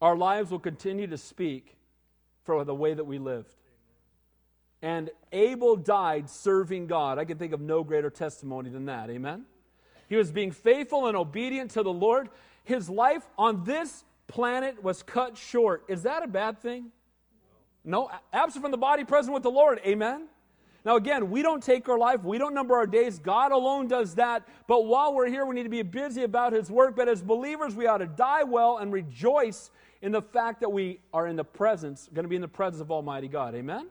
[0.00, 1.76] our lives will continue to speak
[2.44, 3.54] for the way that we lived.
[4.82, 7.18] And Abel died serving God.
[7.18, 9.10] I can think of no greater testimony than that.
[9.10, 9.44] Amen?
[10.08, 12.30] He was being faithful and obedient to the Lord.
[12.64, 15.84] His life on this planet was cut short.
[15.88, 16.86] Is that a bad thing?
[17.84, 18.10] No.
[18.32, 19.80] Absent from the body, present with the Lord.
[19.86, 20.26] Amen?
[20.84, 23.18] Now, again, we don't take our life, we don't number our days.
[23.18, 24.48] God alone does that.
[24.66, 26.96] But while we're here, we need to be busy about His work.
[26.96, 29.70] But as believers, we ought to die well and rejoice
[30.02, 32.80] in the fact that we are in the presence, going to be in the presence
[32.80, 33.54] of Almighty God.
[33.54, 33.88] Amen?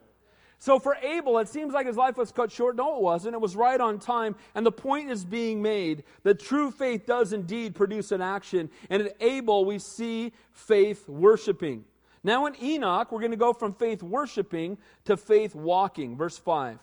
[0.62, 2.76] So for Abel, it seems like his life was cut short.
[2.76, 3.34] No, it wasn't.
[3.34, 4.36] It was right on time.
[4.56, 8.70] And the point is being made that true faith does indeed produce an action.
[8.90, 11.86] And in Abel, we see faith worshiping.
[12.24, 16.18] Now in Enoch, we're going to go from faith worshiping to faith walking.
[16.18, 16.80] Verse 5.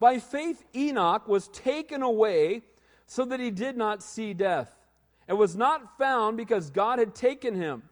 [0.00, 2.62] By faith, Enoch was taken away
[3.06, 4.70] so that he did not see death,
[5.26, 7.82] and was not found because God had taken him.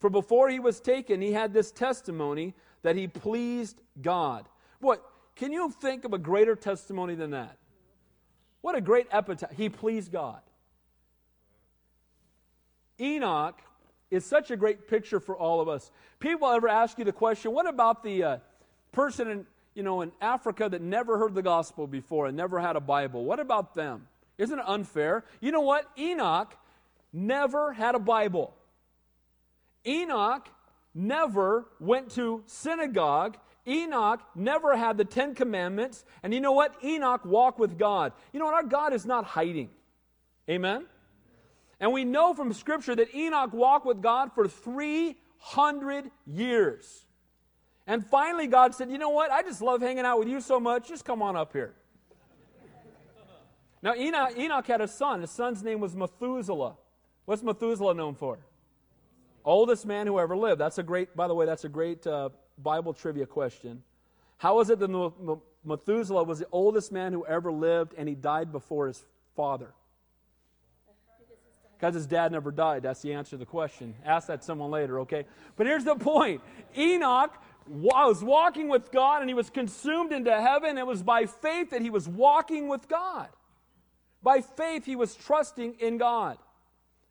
[0.00, 4.48] For before he was taken, he had this testimony that he pleased God.
[4.80, 5.04] What?
[5.36, 7.58] Can you think of a greater testimony than that?
[8.60, 9.52] What a great epitaph.
[9.52, 10.40] He pleased God.
[13.00, 13.60] Enoch
[14.14, 15.90] is such a great picture for all of us.
[16.20, 18.38] People ever ask you the question, what about the uh,
[18.92, 22.76] person in, you know, in Africa that never heard the gospel before and never had
[22.76, 23.24] a Bible?
[23.24, 24.06] What about them?
[24.38, 25.24] Isn't it unfair?
[25.40, 25.90] You know what?
[25.98, 26.56] Enoch
[27.12, 28.54] never had a Bible.
[29.86, 30.48] Enoch
[30.94, 33.36] never went to synagogue.
[33.66, 36.04] Enoch never had the Ten Commandments.
[36.22, 36.74] And you know what?
[36.84, 38.12] Enoch walked with God.
[38.32, 38.54] You know what?
[38.54, 39.70] Our God is not hiding.
[40.48, 40.86] Amen?
[41.80, 47.04] And we know from Scripture that Enoch walked with God for 300 years.
[47.86, 49.30] And finally, God said, You know what?
[49.30, 50.88] I just love hanging out with you so much.
[50.88, 51.74] Just come on up here.
[53.82, 55.20] Now, Enoch, Enoch had a son.
[55.20, 56.76] His son's name was Methuselah.
[57.26, 58.38] What's Methuselah known for?
[59.44, 60.58] Oldest man who ever lived.
[60.58, 63.82] That's a great, by the way, that's a great uh, Bible trivia question.
[64.38, 68.52] How is it that Methuselah was the oldest man who ever lived and he died
[68.52, 69.04] before his
[69.36, 69.74] father?
[71.84, 72.82] Because his dad never died.
[72.82, 73.94] That's the answer to the question.
[74.06, 75.26] Ask that someone later, okay?
[75.54, 76.40] But here's the point
[76.78, 77.36] Enoch
[77.68, 80.78] was walking with God and he was consumed into heaven.
[80.78, 83.28] It was by faith that he was walking with God.
[84.22, 86.38] By faith, he was trusting in God.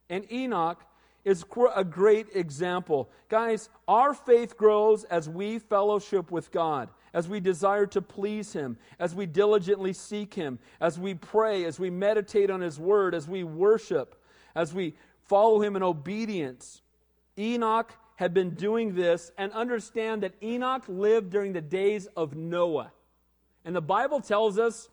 [0.10, 0.84] And Enoch
[1.24, 3.12] is a great example.
[3.30, 8.80] Guys, our faith grows as we fellowship with God, as we desire to please Him,
[8.98, 13.28] as we diligently seek Him, as we pray, as we meditate on His Word, as
[13.28, 14.20] we worship
[14.56, 16.82] as we follow him in obedience.
[17.38, 22.92] Enoch had been doing this, and understand that Enoch lived during the days of Noah.
[23.66, 24.90] And the Bible tells us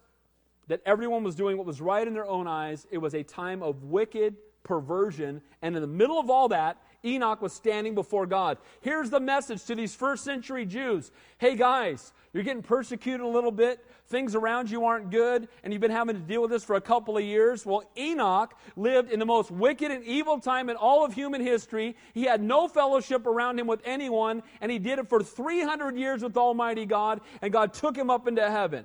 [0.68, 2.86] that everyone was doing what was right in their own eyes.
[2.90, 5.42] It was a time of wicked perversion.
[5.62, 8.58] And in the middle of all that, Enoch was standing before God.
[8.80, 13.50] Here's the message to these first century Jews Hey guys, you're getting persecuted a little
[13.50, 13.84] bit.
[14.06, 16.80] Things around you aren't good, and you've been having to deal with this for a
[16.80, 17.64] couple of years.
[17.64, 21.96] Well, Enoch lived in the most wicked and evil time in all of human history.
[22.12, 26.22] He had no fellowship around him with anyone, and he did it for 300 years
[26.22, 28.84] with Almighty God, and God took him up into heaven.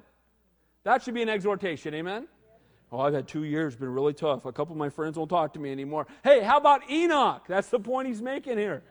[0.84, 2.28] That should be an exhortation, amen?
[2.96, 4.46] Oh, I've had two years, been really tough.
[4.46, 6.08] A couple of my friends won't talk to me anymore.
[6.24, 7.44] Hey, how about Enoch?
[7.46, 8.84] That's the point he's making here.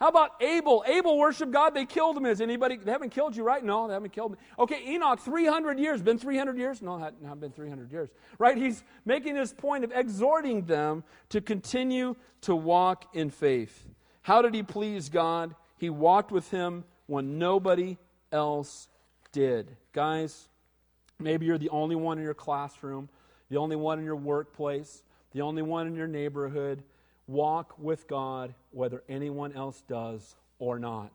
[0.00, 0.82] How about Abel?
[0.86, 1.74] Abel worshiped God.
[1.74, 2.24] They killed him.
[2.24, 2.78] Is anybody?
[2.78, 3.62] They haven't killed you, right?
[3.62, 4.38] No, they haven't killed me.
[4.58, 6.00] Okay, Enoch, 300 years.
[6.00, 6.80] Been 300 years?
[6.80, 8.08] No, it not been 300 years.
[8.38, 8.56] Right?
[8.56, 13.84] He's making this point of exhorting them to continue to walk in faith.
[14.22, 15.54] How did he please God?
[15.76, 17.98] He walked with him when nobody
[18.32, 18.88] else
[19.30, 19.76] did.
[19.92, 20.48] Guys,
[21.20, 23.08] maybe you're the only one in your classroom,
[23.50, 26.82] the only one in your workplace, the only one in your neighborhood
[27.26, 31.10] walk with God whether anyone else does or not.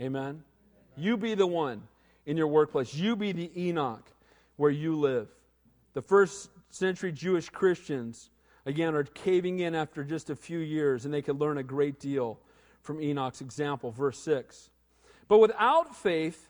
[0.00, 0.22] Amen?
[0.22, 0.44] Amen?
[0.96, 1.82] You be the one
[2.26, 2.94] in your workplace.
[2.94, 4.04] You be the Enoch
[4.56, 5.28] where you live.
[5.94, 8.30] The first century Jewish Christians,
[8.66, 12.00] again, are caving in after just a few years, and they could learn a great
[12.00, 12.38] deal
[12.82, 13.90] from Enoch's example.
[13.90, 14.70] Verse 6.
[15.28, 16.48] But without faith,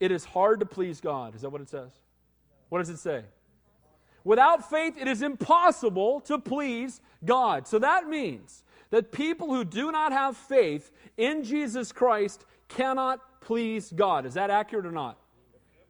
[0.00, 1.34] it is hard to please God.
[1.34, 1.92] Is that what it says?
[2.68, 3.22] What does it say?
[4.24, 7.68] Without faith, it is impossible to please God.
[7.68, 13.92] So that means that people who do not have faith in Jesus Christ cannot please
[13.94, 14.26] God.
[14.26, 15.18] Is that accurate or not?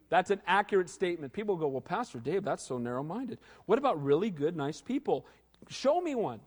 [0.08, 1.32] That's an accurate statement.
[1.32, 3.38] People go, Well, Pastor Dave, that's so narrow minded.
[3.64, 5.26] What about really good, nice people?
[5.68, 6.40] Show me one.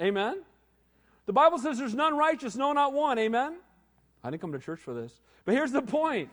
[0.00, 0.42] Amen?
[1.26, 3.18] The Bible says there's none righteous, no, not one.
[3.18, 3.56] Amen?
[4.22, 5.20] I didn't come to church for this.
[5.44, 6.30] But here's the point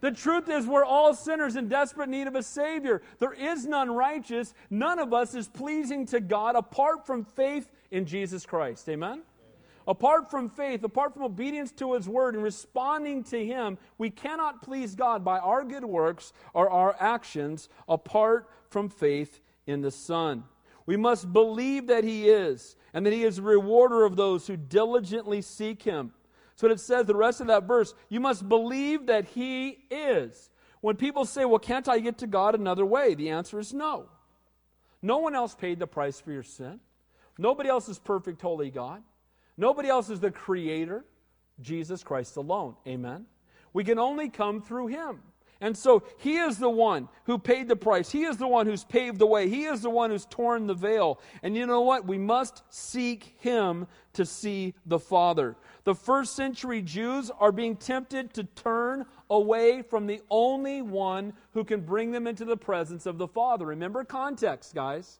[0.00, 3.02] the truth is, we're all sinners in desperate need of a Savior.
[3.18, 4.54] There is none righteous.
[4.70, 8.88] None of us is pleasing to God apart from faith in Jesus Christ.
[8.88, 9.22] Amen?
[9.86, 14.62] Apart from faith, apart from obedience to His Word and responding to Him, we cannot
[14.62, 20.44] please God by our good works or our actions apart from faith in the Son.
[20.86, 24.56] We must believe that He is and that He is a rewarder of those who
[24.56, 26.12] diligently seek Him.
[26.60, 30.50] So it says, the rest of that verse, you must believe that He is.
[30.82, 33.14] When people say, well, can't I get to God another way?
[33.14, 34.10] The answer is no.
[35.00, 36.78] No one else paid the price for your sin.
[37.38, 39.02] Nobody else is perfect, holy God.
[39.56, 41.06] Nobody else is the creator.
[41.62, 42.74] Jesus Christ alone.
[42.86, 43.24] Amen.
[43.72, 45.20] We can only come through Him.
[45.60, 48.10] And so he is the one who paid the price.
[48.10, 49.48] He is the one who's paved the way.
[49.48, 51.20] He is the one who's torn the veil.
[51.42, 52.06] And you know what?
[52.06, 55.56] We must seek him to see the Father.
[55.84, 61.64] The first century Jews are being tempted to turn away from the only one who
[61.64, 63.66] can bring them into the presence of the Father.
[63.66, 65.19] Remember context, guys.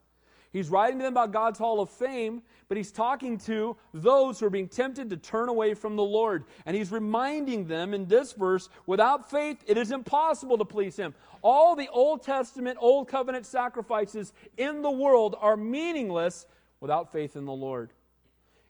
[0.52, 4.46] He's writing to them about God's Hall of Fame, but he's talking to those who
[4.46, 6.44] are being tempted to turn away from the Lord.
[6.66, 11.14] And he's reminding them in this verse without faith, it is impossible to please him.
[11.42, 16.46] All the Old Testament, Old Covenant sacrifices in the world are meaningless
[16.80, 17.92] without faith in the Lord.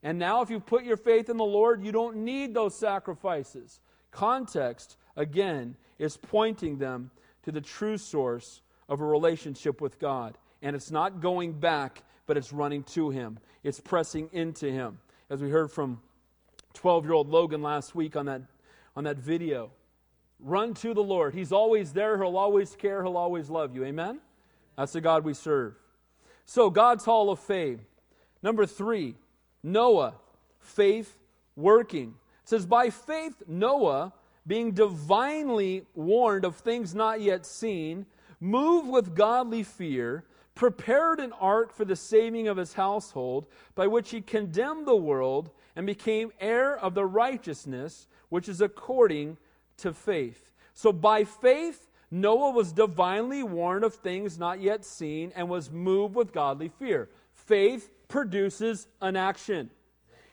[0.02, 3.80] And now, if you put your faith in the Lord, you don't need those sacrifices.
[4.10, 7.10] Context, again, is pointing them
[7.42, 10.36] to the true source of a relationship with God.
[10.62, 14.98] And it's not going back, but it's running to Him, it's pressing into Him.
[15.28, 16.00] As we heard from
[16.74, 18.42] 12 year old Logan last week on that,
[18.96, 19.70] on that video.
[20.38, 21.34] Run to the Lord.
[21.34, 22.16] He's always there.
[22.16, 23.02] He'll always care.
[23.02, 23.84] He'll always love you.
[23.84, 24.20] Amen?
[24.76, 25.74] That's the God we serve.
[26.46, 27.80] So, God's Hall of Fame.
[28.42, 29.16] Number three,
[29.62, 30.14] Noah,
[30.58, 31.18] faith
[31.54, 32.14] working.
[32.42, 34.14] It says, By faith, Noah,
[34.46, 38.06] being divinely warned of things not yet seen,
[38.40, 40.24] moved with godly fear,
[40.60, 45.48] prepared an ark for the saving of his household, by which he condemned the world
[45.74, 49.38] and became heir of the righteousness which is according
[49.78, 50.52] to faith.
[50.74, 56.14] So by faith, Noah was divinely warned of things not yet seen and was moved
[56.14, 57.08] with godly fear.
[57.32, 59.70] Faith produces an action.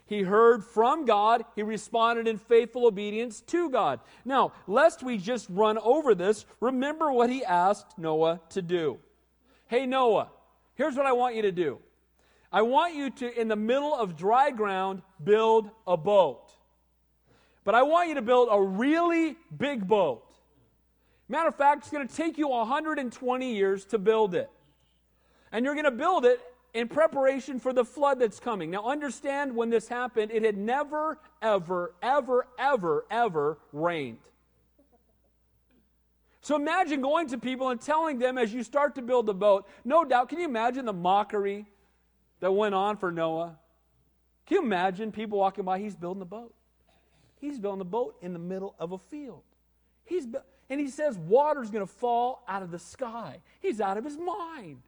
[0.07, 1.45] He heard from God.
[1.55, 4.01] He responded in faithful obedience to God.
[4.25, 8.99] Now, lest we just run over this, remember what he asked Noah to do.
[9.67, 10.30] Hey, Noah,
[10.75, 11.80] here's what I want you to do.
[12.51, 16.49] I want you to, in the middle of dry ground, build a boat.
[17.65, 20.23] But I want you to build a really big boat.
[21.27, 24.49] Matter of fact, it's going to take you 120 years to build it.
[25.51, 26.39] And you're going to build it
[26.73, 28.71] in preparation for the flood that's coming.
[28.71, 34.19] Now, understand when this happened, it had never, ever, ever, ever, ever rained.
[36.47, 39.67] So imagine going to people and telling them as you start to build the boat,
[39.83, 41.65] no doubt, can you imagine the mockery
[42.39, 43.60] that went on for Noah?
[44.45, 45.77] Can you imagine people walking by?
[45.77, 46.55] He's building the boat.
[47.41, 49.41] He's building the boat in the middle of a field.
[50.05, 53.41] He's bu- and he says water's going to fall out of the sky.
[53.60, 54.83] He's out of his mind.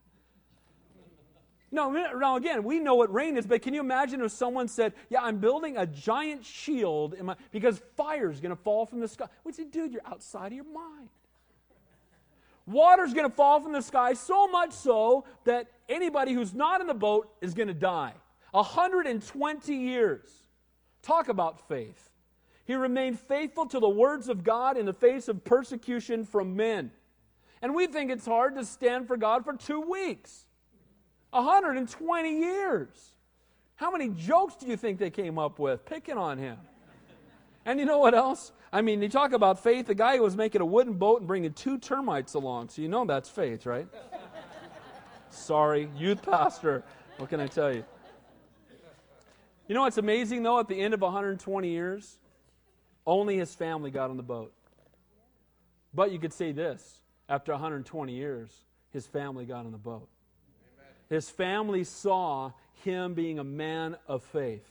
[1.74, 4.93] No, now again, we know what rain is, but can you imagine if someone said,
[5.10, 9.28] "Yeah, I'm building a giant shield my, because fire's going to fall from the sky"?
[9.43, 11.10] We'd say, "Dude, you're outside of your mind."
[12.69, 16.88] Water's going to fall from the sky so much so that anybody who's not in
[16.88, 18.13] the boat is going to die.
[18.51, 20.29] 120 years.
[21.01, 22.10] Talk about faith.
[22.65, 26.91] He remained faithful to the words of God in the face of persecution from men.
[27.62, 30.45] And we think it's hard to stand for God for two weeks.
[31.32, 33.13] 120 years.
[33.76, 36.57] How many jokes do you think they came up with picking on him?
[37.65, 38.51] And you know what else?
[38.72, 39.88] I mean, you talk about faith.
[39.88, 42.70] The guy who was making a wooden boat and bringing two termites along.
[42.70, 43.88] So you know that's faith, right?
[45.32, 46.84] Sorry, youth pastor.
[47.17, 47.84] What can I tell you?
[49.67, 50.59] You know what's amazing, though?
[50.59, 52.17] At the end of 120 years,
[53.05, 54.53] only his family got on the boat.
[55.93, 58.51] But you could say this after 120 years,
[58.91, 60.09] his family got on the boat.
[61.09, 62.51] His family saw
[62.84, 64.67] him being a man of faith.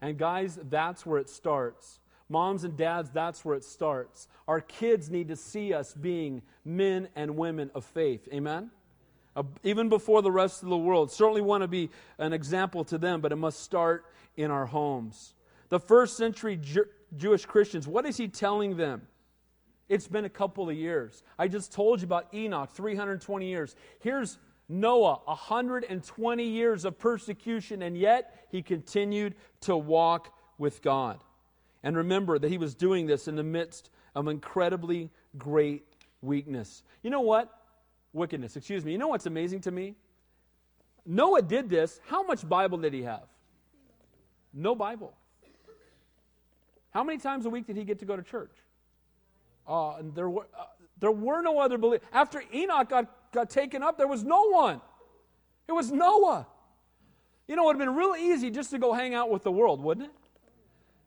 [0.00, 2.00] And guys, that's where it starts.
[2.28, 4.28] Moms and dads, that's where it starts.
[4.46, 8.28] Our kids need to see us being men and women of faith.
[8.32, 8.70] Amen?
[9.38, 11.12] uh, even before the rest of the world.
[11.12, 14.04] Certainly want to be an example to them, but it must start
[14.36, 15.34] in our homes.
[15.68, 16.60] The first century
[17.16, 19.02] Jewish Christians, what is he telling them?
[19.88, 21.22] It's been a couple of years.
[21.38, 23.76] I just told you about Enoch, 320 years.
[24.00, 31.22] Here's Noah, 120 years of persecution, and yet he continued to walk with God.
[31.82, 35.84] And remember that he was doing this in the midst of incredibly great
[36.22, 36.82] weakness.
[37.02, 37.54] You know what?
[38.12, 38.92] Wickedness, excuse me.
[38.92, 39.94] You know what's amazing to me?
[41.06, 42.00] Noah did this.
[42.06, 43.26] How much Bible did he have?
[44.52, 45.14] No Bible.
[46.90, 48.52] How many times a week did he get to go to church?
[49.66, 50.64] Uh, and there, were, uh,
[50.98, 52.06] there were no other believers.
[52.12, 54.80] After Enoch got, got taken up, there was no one.
[55.68, 56.46] It was Noah.
[57.46, 59.52] You know, it would have been real easy just to go hang out with the
[59.52, 60.12] world, wouldn't it?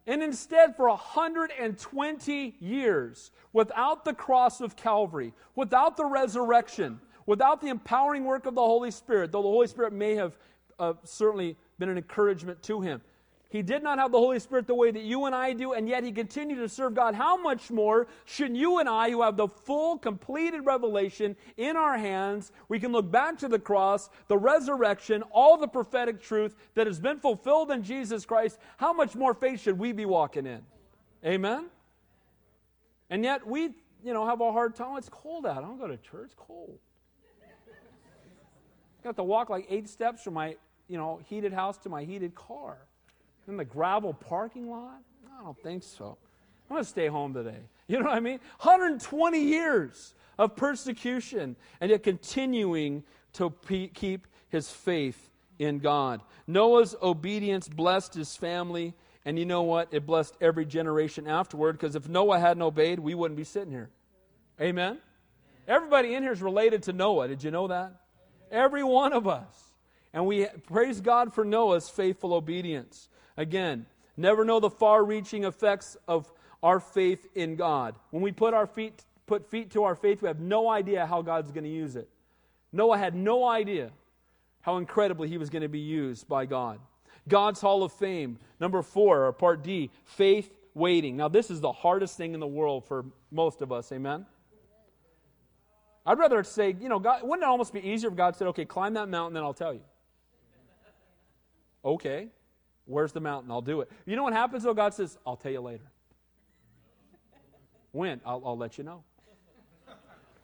[0.07, 7.67] And instead, for 120 years, without the cross of Calvary, without the resurrection, without the
[7.67, 10.37] empowering work of the Holy Spirit, though the Holy Spirit may have
[10.79, 13.01] uh, certainly been an encouragement to him,
[13.51, 15.89] he did not have the Holy Spirit the way that you and I do, and
[15.89, 17.15] yet he continued to serve God.
[17.15, 21.97] How much more should you and I, who have the full, completed revelation in our
[21.97, 26.87] hands, we can look back to the cross, the resurrection, all the prophetic truth that
[26.87, 30.61] has been fulfilled in Jesus Christ, how much more faith should we be walking in?
[31.25, 31.65] Amen?
[33.09, 33.63] And yet we,
[34.01, 34.97] you know, have a hard time.
[34.97, 35.57] It's cold out.
[35.57, 36.27] I don't go to church.
[36.27, 36.79] It's cold.
[39.01, 40.55] I got to walk like eight steps from my,
[40.87, 42.77] you know, heated house to my heated car.
[43.47, 45.01] In the gravel parking lot?
[45.39, 46.17] I don't think so.
[46.69, 47.59] I'm going to stay home today.
[47.87, 48.39] You know what I mean?
[48.61, 55.29] 120 years of persecution, and yet continuing to pe- keep his faith
[55.59, 56.21] in God.
[56.47, 58.93] Noah's obedience blessed his family,
[59.25, 59.89] and you know what?
[59.91, 63.89] It blessed every generation afterward, because if Noah hadn't obeyed, we wouldn't be sitting here.
[64.61, 64.99] Amen?
[65.67, 67.27] Everybody in here is related to Noah.
[67.27, 67.93] Did you know that?
[68.51, 69.73] Every one of us.
[70.13, 73.09] And we praise God for Noah's faithful obedience.
[73.41, 73.87] Again,
[74.17, 76.31] never know the far reaching effects of
[76.61, 77.95] our faith in God.
[78.11, 81.23] When we put our feet put feet to our faith, we have no idea how
[81.23, 82.07] God's going to use it.
[82.71, 83.89] Noah had no idea
[84.59, 86.79] how incredibly he was going to be used by God.
[87.27, 91.17] God's Hall of Fame, number four, or part D, faith waiting.
[91.17, 94.27] Now, this is the hardest thing in the world for most of us, amen?
[96.05, 98.65] I'd rather say, you know, God, wouldn't it almost be easier if God said, okay,
[98.65, 99.81] climb that mountain, then I'll tell you?
[101.83, 102.27] Okay.
[102.91, 103.51] Where's the mountain?
[103.51, 103.89] I'll do it.
[104.05, 104.73] You know what happens though?
[104.73, 105.83] God says, I'll tell you later.
[107.91, 108.21] When?
[108.25, 109.03] I'll, I'll let you know.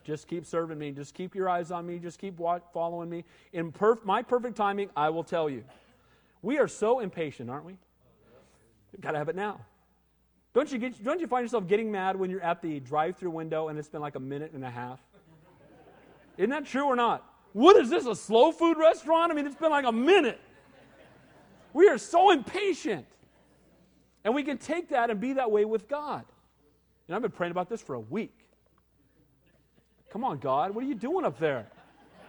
[0.03, 0.91] Just keep serving me.
[0.91, 1.99] Just keep your eyes on me.
[1.99, 2.37] Just keep
[2.73, 3.25] following me.
[3.51, 5.65] In perf- my perfect timing, I will tell you.
[6.41, 7.77] We are so impatient, aren't we?
[9.01, 9.59] Got to have it now.
[10.53, 13.31] Don't you, get, don't you find yourself getting mad when you're at the drive through
[13.31, 14.99] window and it's been like a minute and a half?
[16.37, 17.23] Isn't that true or not?
[17.53, 19.31] What is this, a slow food restaurant?
[19.31, 20.39] I mean, it's been like a minute.
[21.77, 23.05] We are so impatient.
[24.23, 26.25] And we can take that and be that way with God.
[27.07, 28.35] And I've been praying about this for a week.
[30.09, 31.67] Come on, God, what are you doing up there?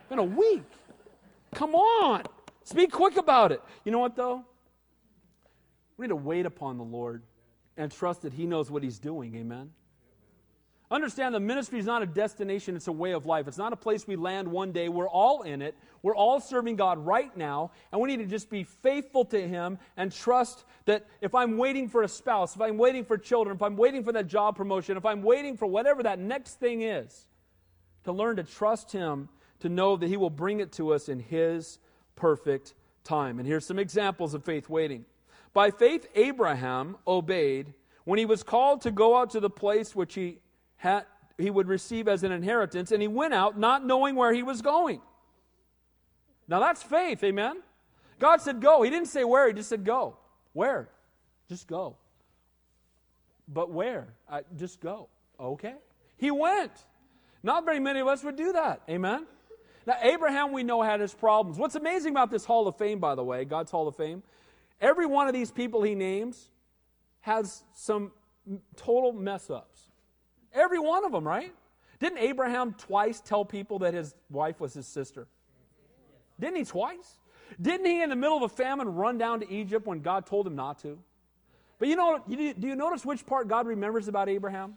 [0.01, 0.70] It's been a week.
[1.55, 2.24] Come on.
[2.64, 3.62] Speak quick about it.
[3.86, 4.44] You know what, though?
[5.96, 7.22] We need to wait upon the Lord
[7.78, 9.34] and trust that He knows what He's doing.
[9.34, 9.70] Amen.
[10.91, 13.47] Understand the ministry is not a destination, it's a way of life.
[13.47, 14.89] It's not a place we land one day.
[14.89, 15.76] We're all in it.
[16.03, 19.78] We're all serving God right now, and we need to just be faithful to Him
[19.99, 23.62] and trust that if I'm waiting for a spouse, if I'm waiting for children, if
[23.62, 27.26] I'm waiting for that job promotion, if I'm waiting for whatever that next thing is,
[28.05, 29.28] to learn to trust Him,
[29.61, 31.78] to know that He will bring it to us in His
[32.16, 32.72] perfect
[33.05, 33.39] time.
[33.39, 35.05] And here's some examples of faith waiting.
[35.53, 37.74] By faith, Abraham obeyed
[38.05, 40.39] when he was called to go out to the place which he
[40.79, 41.05] had,
[41.37, 44.62] he would receive as an inheritance, and he went out not knowing where he was
[44.62, 45.01] going.
[46.49, 47.62] Now that's faith, amen?
[48.18, 48.83] God said go.
[48.83, 50.16] He didn't say where, he just said go.
[50.53, 50.89] Where?
[51.49, 51.97] Just go.
[53.47, 54.09] But where?
[54.29, 55.09] I, just go.
[55.39, 55.74] Okay.
[56.16, 56.72] He went.
[57.43, 58.83] Not very many of us would do that.
[58.89, 59.26] Amen?
[59.87, 61.59] Now, Abraham, we know, had his problems.
[61.59, 64.22] What's amazing about this Hall of Fame, by the way, God's Hall of Fame,
[64.81, 66.51] every one of these people he names
[67.20, 68.12] has some
[68.76, 69.88] total mess ups.
[70.59, 71.54] Every one of them, right?
[72.00, 75.26] Didn't Abraham twice tell people that his wife was his sister?
[76.40, 77.18] Didn't he twice?
[77.61, 80.46] Didn't he, in the middle of a famine, run down to Egypt when God told
[80.46, 80.98] him not to?
[81.78, 84.74] But you know, do you notice which part God remembers about Abraham?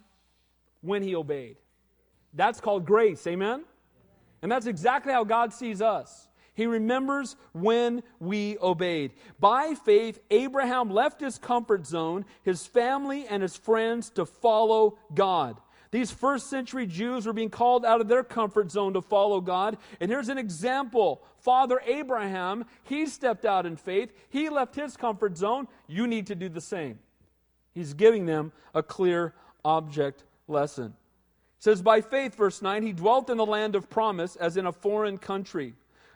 [0.81, 1.57] When he obeyed.
[2.33, 3.63] That's called grace, amen?
[4.41, 6.27] And that's exactly how God sees us.
[6.53, 9.13] He remembers when we obeyed.
[9.39, 15.57] By faith, Abraham left his comfort zone, his family, and his friends to follow God.
[15.91, 19.77] These first century Jews were being called out of their comfort zone to follow God.
[19.99, 25.37] And here's an example Father Abraham, he stepped out in faith, he left his comfort
[25.37, 25.67] zone.
[25.87, 26.99] You need to do the same.
[27.73, 29.33] He's giving them a clear
[29.63, 30.93] object lesson.
[31.57, 34.65] It says, By faith, verse 9, he dwelt in the land of promise as in
[34.65, 35.73] a foreign country,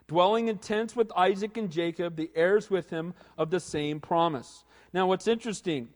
[0.08, 4.64] dwelling in tents with Isaac and Jacob, the heirs with him of the same promise.
[4.94, 5.90] Now, what's interesting,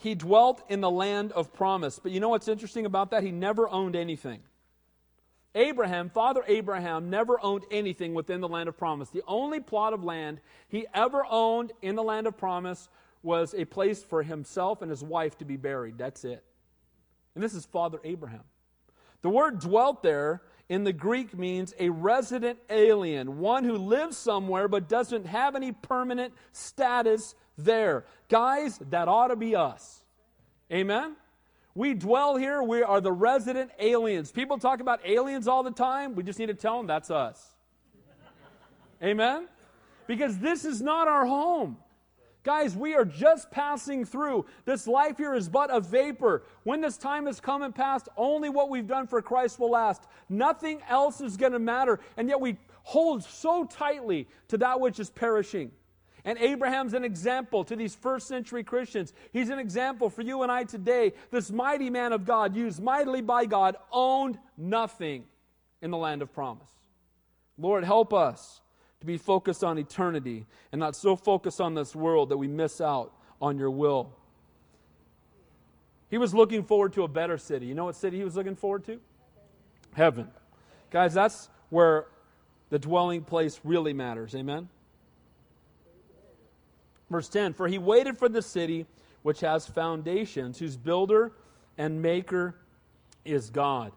[0.00, 1.98] he dwelt in the land of promise.
[1.98, 3.22] But you know what's interesting about that?
[3.22, 4.40] He never owned anything.
[5.54, 9.08] Abraham, Father Abraham, never owned anything within the land of promise.
[9.08, 12.90] The only plot of land he ever owned in the land of promise
[13.22, 15.96] was a place for himself and his wife to be buried.
[15.96, 16.44] That's it.
[17.34, 18.44] And this is Father Abraham.
[19.22, 24.68] The word dwelt there in the Greek means a resident alien, one who lives somewhere
[24.68, 28.04] but doesn't have any permanent status there.
[28.28, 30.02] Guys, that ought to be us.
[30.72, 31.16] Amen?
[31.74, 32.62] We dwell here.
[32.62, 34.32] We are the resident aliens.
[34.32, 36.14] People talk about aliens all the time.
[36.14, 37.50] We just need to tell them that's us.
[39.02, 39.46] Amen?
[40.06, 41.76] Because this is not our home.
[42.42, 44.46] Guys, we are just passing through.
[44.64, 46.44] This life here is but a vapor.
[46.62, 50.04] When this time has come and passed, only what we've done for Christ will last.
[50.28, 51.98] Nothing else is going to matter.
[52.16, 55.72] And yet we hold so tightly to that which is perishing.
[56.26, 59.12] And Abraham's an example to these first century Christians.
[59.32, 61.12] He's an example for you and I today.
[61.30, 65.24] This mighty man of God, used mightily by God, owned nothing
[65.80, 66.68] in the land of promise.
[67.56, 68.60] Lord, help us
[68.98, 72.80] to be focused on eternity and not so focused on this world that we miss
[72.80, 74.12] out on your will.
[76.10, 77.66] He was looking forward to a better city.
[77.66, 79.00] You know what city he was looking forward to?
[79.94, 80.28] Heaven.
[80.90, 82.06] Guys, that's where
[82.70, 84.34] the dwelling place really matters.
[84.34, 84.68] Amen?
[87.10, 88.86] Verse 10 For he waited for the city
[89.22, 91.32] which has foundations, whose builder
[91.76, 92.54] and maker
[93.24, 93.92] is God.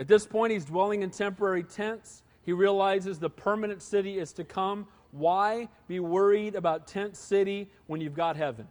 [0.00, 2.22] At this point, he's dwelling in temporary tents.
[2.42, 4.88] He realizes the permanent city is to come.
[5.12, 8.66] Why be worried about tent city when you've got heaven?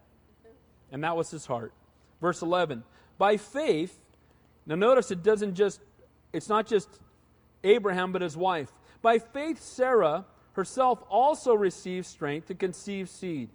[0.92, 1.72] And that was his heart.
[2.20, 2.84] Verse 11.
[3.16, 3.98] By faith,
[4.66, 5.80] now notice it doesn't just,
[6.32, 6.88] it's not just
[7.64, 8.70] Abraham, but his wife.
[9.00, 13.48] By faith, Sarah herself also received strength to conceive seed.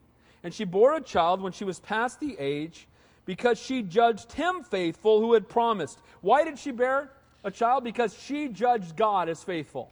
[0.43, 2.87] And she bore a child when she was past the age
[3.25, 5.99] because she judged him faithful who had promised.
[6.21, 7.11] Why did she bear
[7.43, 7.83] a child?
[7.83, 9.91] Because she judged God as faithful.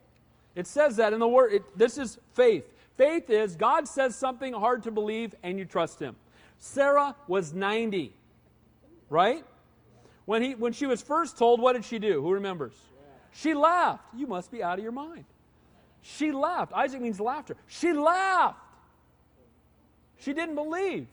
[0.55, 1.53] It says that in the word.
[1.53, 2.65] It, this is faith.
[2.97, 6.15] Faith is God says something hard to believe and you trust him.
[6.57, 8.11] Sarah was 90,
[9.09, 9.45] right?
[10.25, 12.21] When, he, when she was first told, what did she do?
[12.21, 12.73] Who remembers?
[13.31, 14.03] She laughed.
[14.15, 15.25] You must be out of your mind.
[16.01, 16.73] She laughed.
[16.73, 17.55] Isaac means laughter.
[17.67, 18.59] She laughed.
[20.19, 21.07] She didn't believe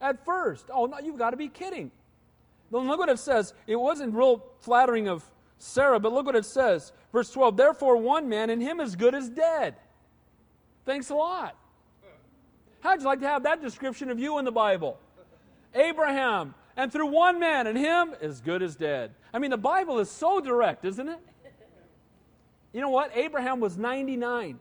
[0.00, 0.66] at first.
[0.72, 1.90] Oh, no, you've got to be kidding.
[2.70, 3.54] Then look what it says.
[3.66, 5.24] It wasn't real flattering of
[5.58, 6.92] Sarah, but look what it says.
[7.12, 9.74] Verse 12 Therefore, one man and him as good as dead.
[10.84, 11.56] Thanks a lot.
[12.80, 14.98] How'd you like to have that description of you in the Bible?
[15.74, 19.12] Abraham, and through one man and him is good as dead.
[19.32, 21.18] I mean, the Bible is so direct, isn't it?
[22.72, 23.10] You know what?
[23.14, 24.58] Abraham was 99,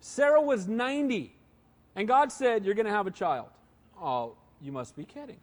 [0.00, 1.35] Sarah was 90,
[1.96, 3.48] and God said, You're going to have a child.
[4.00, 5.38] Oh, you must be kidding.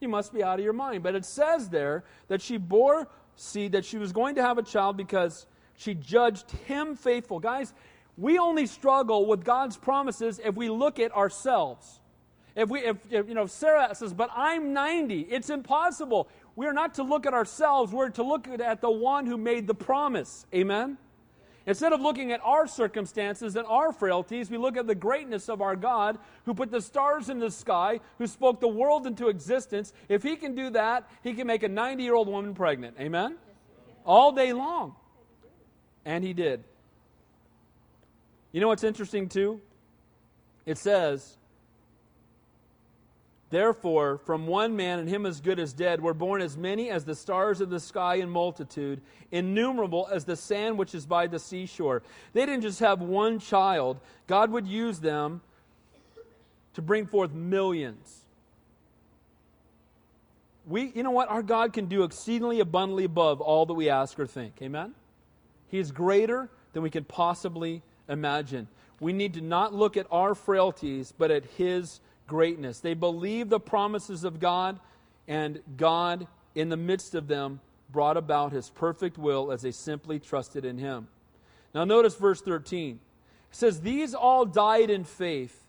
[0.00, 1.02] You must be out of your mind.
[1.02, 4.62] But it says there that she bore seed, that she was going to have a
[4.62, 5.46] child because
[5.76, 7.38] she judged him faithful.
[7.38, 7.72] Guys,
[8.16, 12.00] we only struggle with God's promises if we look at ourselves.
[12.56, 16.28] If we, if, if, you know, Sarah says, "But I'm 90," it's impossible.
[16.56, 17.92] We are not to look at ourselves.
[17.92, 20.46] We're to look at the one who made the promise.
[20.54, 20.98] Amen.
[21.66, 25.62] Instead of looking at our circumstances and our frailties, we look at the greatness of
[25.62, 29.92] our God who put the stars in the sky, who spoke the world into existence.
[30.08, 32.96] If he can do that, he can make a 90 year old woman pregnant.
[32.98, 33.36] Amen?
[34.04, 34.96] All day long.
[36.04, 36.64] And he did.
[38.50, 39.60] You know what's interesting too?
[40.66, 41.36] It says,
[43.52, 47.04] Therefore, from one man, and him as good as dead, were born as many as
[47.04, 51.38] the stars of the sky in multitude, innumerable as the sand which is by the
[51.38, 52.02] seashore.
[52.32, 55.42] They didn't just have one child, God would use them
[56.72, 58.22] to bring forth millions.
[60.66, 61.28] We, you know what?
[61.28, 64.54] Our God can do exceedingly abundantly above all that we ask or think.
[64.62, 64.94] Amen?
[65.68, 68.68] He is greater than we can possibly imagine.
[68.98, 72.00] We need to not look at our frailties, but at His
[72.32, 72.80] greatness.
[72.80, 74.80] They believed the promises of God,
[75.28, 77.60] and God, in the midst of them,
[77.90, 81.08] brought about his perfect will as they simply trusted in him.
[81.74, 82.94] Now, notice verse 13.
[83.50, 85.66] It says, These all died in faith,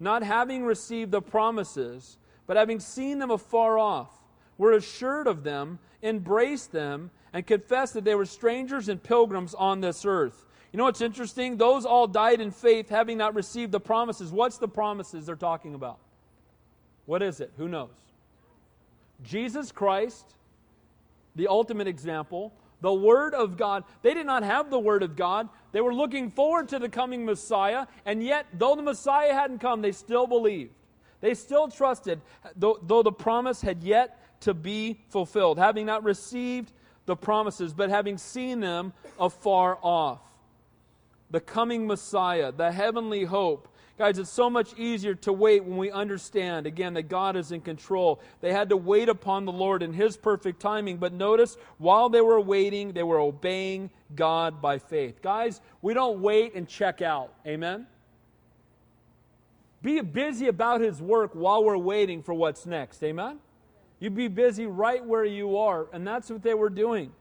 [0.00, 4.08] not having received the promises, but having seen them afar off,
[4.56, 9.82] were assured of them, embraced them, and confessed that they were strangers and pilgrims on
[9.82, 10.46] this earth.
[10.72, 11.58] You know what's interesting?
[11.58, 14.32] Those all died in faith, having not received the promises.
[14.32, 15.98] What's the promises they're talking about?
[17.06, 17.52] What is it?
[17.56, 17.90] Who knows?
[19.22, 20.34] Jesus Christ,
[21.34, 23.84] the ultimate example, the Word of God.
[24.02, 25.48] They did not have the Word of God.
[25.72, 29.80] They were looking forward to the coming Messiah, and yet, though the Messiah hadn't come,
[29.80, 30.72] they still believed.
[31.20, 32.20] They still trusted,
[32.54, 36.72] though, though the promise had yet to be fulfilled, having not received
[37.06, 40.20] the promises, but having seen them afar off.
[41.30, 43.68] The coming Messiah, the heavenly hope,
[43.98, 47.62] Guys, it's so much easier to wait when we understand, again, that God is in
[47.62, 48.20] control.
[48.42, 50.98] They had to wait upon the Lord in His perfect timing.
[50.98, 55.22] But notice, while they were waiting, they were obeying God by faith.
[55.22, 57.32] Guys, we don't wait and check out.
[57.46, 57.86] Amen?
[59.80, 63.02] Be busy about His work while we're waiting for what's next.
[63.02, 63.38] Amen?
[63.98, 65.86] You'd be busy right where you are.
[65.90, 67.12] And that's what they were doing.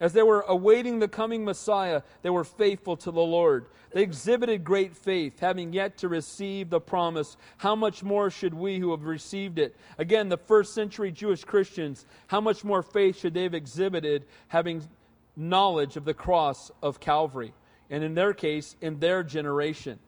[0.00, 3.66] As they were awaiting the coming Messiah, they were faithful to the Lord.
[3.92, 7.36] They exhibited great faith, having yet to receive the promise.
[7.58, 9.76] How much more should we who have received it?
[9.98, 14.82] Again, the first century Jewish Christians, how much more faith should they have exhibited, having
[15.36, 17.54] knowledge of the cross of Calvary?
[17.88, 20.00] And in their case, in their generation.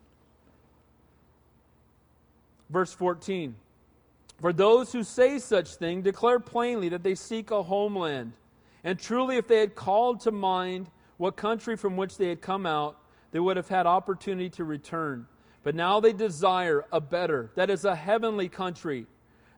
[2.70, 3.54] Verse 14
[4.40, 8.32] For those who say such thing declare plainly that they seek a homeland.
[8.86, 12.66] And truly, if they had called to mind what country from which they had come
[12.66, 12.96] out,
[13.32, 15.26] they would have had opportunity to return.
[15.64, 19.06] But now they desire a better, that is, a heavenly country.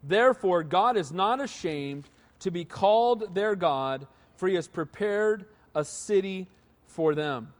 [0.03, 2.09] Therefore, God is not ashamed
[2.41, 4.07] to be called their God,
[4.37, 6.47] for he has prepared a city
[6.87, 7.53] for them.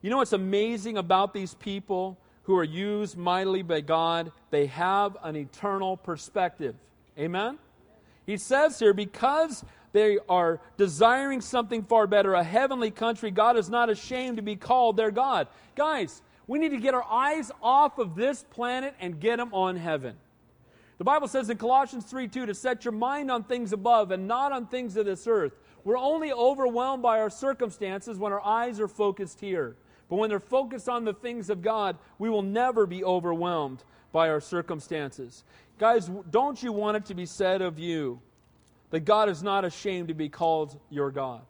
[0.00, 4.32] You know what's amazing about these people who are used mightily by God?
[4.48, 6.76] They have an eternal perspective.
[7.18, 7.58] Amen?
[8.24, 13.30] He says here, because they are desiring something far better, a heavenly country.
[13.30, 15.48] God is not ashamed to be called their God.
[15.74, 19.76] Guys, we need to get our eyes off of this planet and get them on
[19.76, 20.16] heaven.
[20.98, 24.28] The Bible says in Colossians 3 2 to set your mind on things above and
[24.28, 25.54] not on things of this earth.
[25.82, 29.76] We're only overwhelmed by our circumstances when our eyes are focused here.
[30.08, 33.82] But when they're focused on the things of God, we will never be overwhelmed
[34.12, 35.44] by our circumstances.
[35.78, 38.20] Guys, don't you want it to be said of you
[38.90, 41.42] that God is not ashamed to be called your God.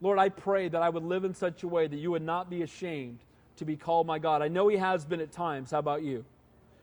[0.00, 2.50] Lord, I pray that I would live in such a way that you would not
[2.50, 3.20] be ashamed
[3.56, 4.42] to be called my God.
[4.42, 5.70] I know He has been at times.
[5.70, 6.24] How about you?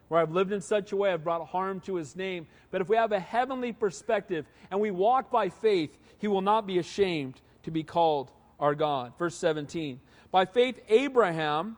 [0.07, 2.47] Where I've lived in such a way, I've brought harm to His name.
[2.72, 6.66] But if we have a heavenly perspective and we walk by faith, He will not
[6.66, 9.14] be ashamed to be called our God.
[9.20, 9.99] Verse 17.
[10.32, 11.78] By faith, Abraham,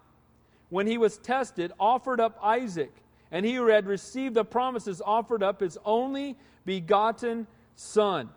[0.70, 2.92] when he was tested, offered up Isaac.
[3.32, 8.30] And he who had received the promises offered up his only begotten son,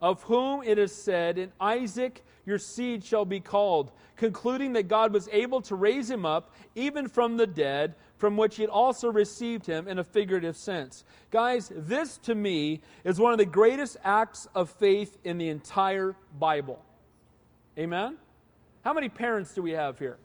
[0.00, 5.12] of whom it is said, In Isaac your seed shall be called, concluding that God
[5.12, 9.12] was able to raise him up even from the dead, from which he had also
[9.12, 11.04] received him in a figurative sense.
[11.30, 16.16] Guys, this to me is one of the greatest acts of faith in the entire
[16.38, 16.82] Bible.
[17.78, 18.16] Amen?
[18.82, 20.16] How many parents do we have here?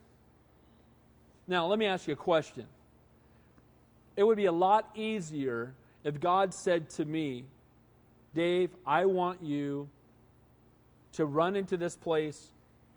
[1.45, 2.65] Now, let me ask you a question.
[4.15, 7.43] It would be a lot easier if God said to me,
[8.33, 9.87] Dave, I want you
[11.13, 12.47] to run into this place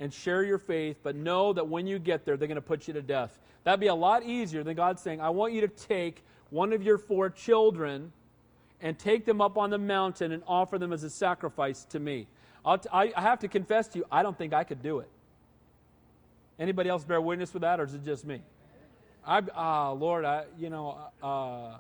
[0.01, 2.89] and share your faith, but know that when you get there, they're going to put
[2.89, 3.39] you to death.
[3.65, 6.83] That'd be a lot easier than God saying, I want you to take one of
[6.83, 8.13] your four children
[8.81, 12.27] and take them up on the mountain and offer them as a sacrifice to me.
[12.65, 15.09] I have to confess to you, I don't think I could do it.
[16.59, 18.43] Anybody else bear witness with that, or is it just me?
[19.27, 21.77] I, ah, Lord, I, you know, uh,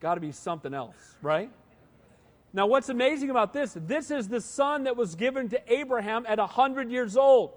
[0.00, 1.50] got to be something else, right?
[2.54, 6.38] Now, what's amazing about this, this is the son that was given to Abraham at
[6.38, 7.52] 100 years old.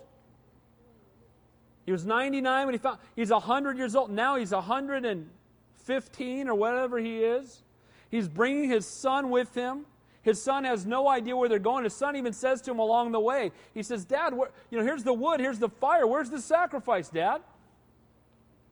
[1.86, 4.10] He was 99 when he found, he's 100 years old.
[4.10, 7.62] Now he's 115 or whatever he is.
[8.10, 9.86] He's bringing his son with him.
[10.24, 11.84] His son has no idea where they're going.
[11.84, 14.84] His son even says to him along the way, he says, Dad, where, you know,
[14.84, 16.08] here's the wood, here's the fire.
[16.08, 17.42] Where's the sacrifice, Dad?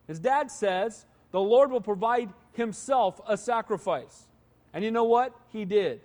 [0.08, 4.26] His dad says, the Lord will provide himself a sacrifice.
[4.74, 5.32] And you know what?
[5.52, 6.00] He did.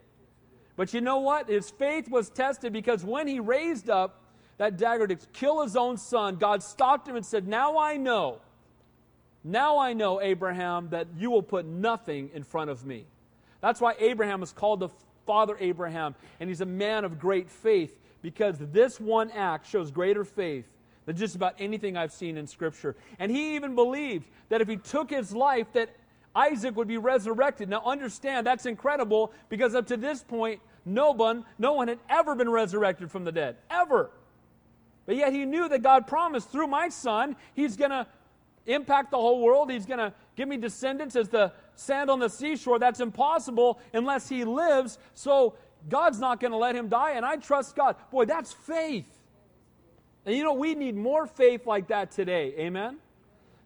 [0.82, 1.48] But you know what?
[1.48, 4.24] His faith was tested because when he raised up
[4.58, 8.40] that dagger to kill his own son, God stopped him and said, Now I know,
[9.44, 13.06] now I know, Abraham, that you will put nothing in front of me.
[13.62, 14.90] That's why Abraham is called the
[15.28, 20.26] Father Abraham, and he's a man of great faith because this one act shows greater
[20.26, 20.66] faith
[21.06, 22.96] than just about anything I've seen in Scripture.
[23.20, 25.96] And he even believed that if he took his life, that
[26.36, 27.70] Isaac would be resurrected.
[27.70, 32.36] Now understand, that's incredible because up to this point, no one, no one had ever
[32.36, 33.58] been resurrected from the dead.
[33.70, 34.12] Ever.
[35.06, 38.08] But yet he knew that God promised through my son, he's going to
[38.66, 39.72] impact the whole world.
[39.72, 42.80] He's going to give me descendants as the sand on the seashore.
[42.80, 44.98] That's impossible unless he lives.
[45.14, 45.56] So
[45.90, 47.96] God's not going to let him die, and I trust God.
[48.12, 49.08] Boy, that's faith.
[50.26, 52.54] And you know, we need more faith like that today.
[52.60, 52.98] Amen?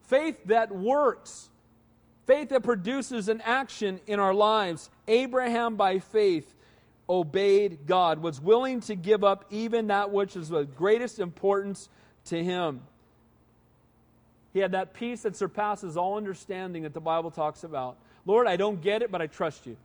[0.03, 1.49] Faith that works,
[2.25, 4.89] faith that produces an action in our lives.
[5.07, 6.54] Abraham, by faith,
[7.09, 11.89] obeyed God, was willing to give up even that which is of greatest importance
[12.25, 12.81] to him.
[14.53, 17.97] He had that peace that surpasses all understanding that the Bible talks about.
[18.25, 19.77] Lord, I don't get it, but I trust you.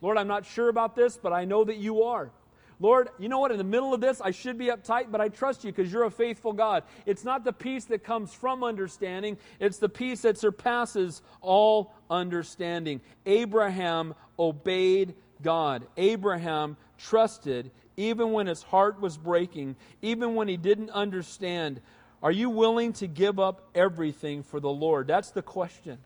[0.00, 2.30] Lord, I'm not sure about this, but I know that you are.
[2.78, 3.52] Lord, you know what?
[3.52, 6.04] In the middle of this, I should be uptight, but I trust you because you're
[6.04, 6.82] a faithful God.
[7.06, 13.00] It's not the peace that comes from understanding, it's the peace that surpasses all understanding.
[13.24, 15.86] Abraham obeyed God.
[15.96, 21.80] Abraham trusted even when his heart was breaking, even when he didn't understand.
[22.22, 25.06] Are you willing to give up everything for the Lord?
[25.06, 25.98] That's the question.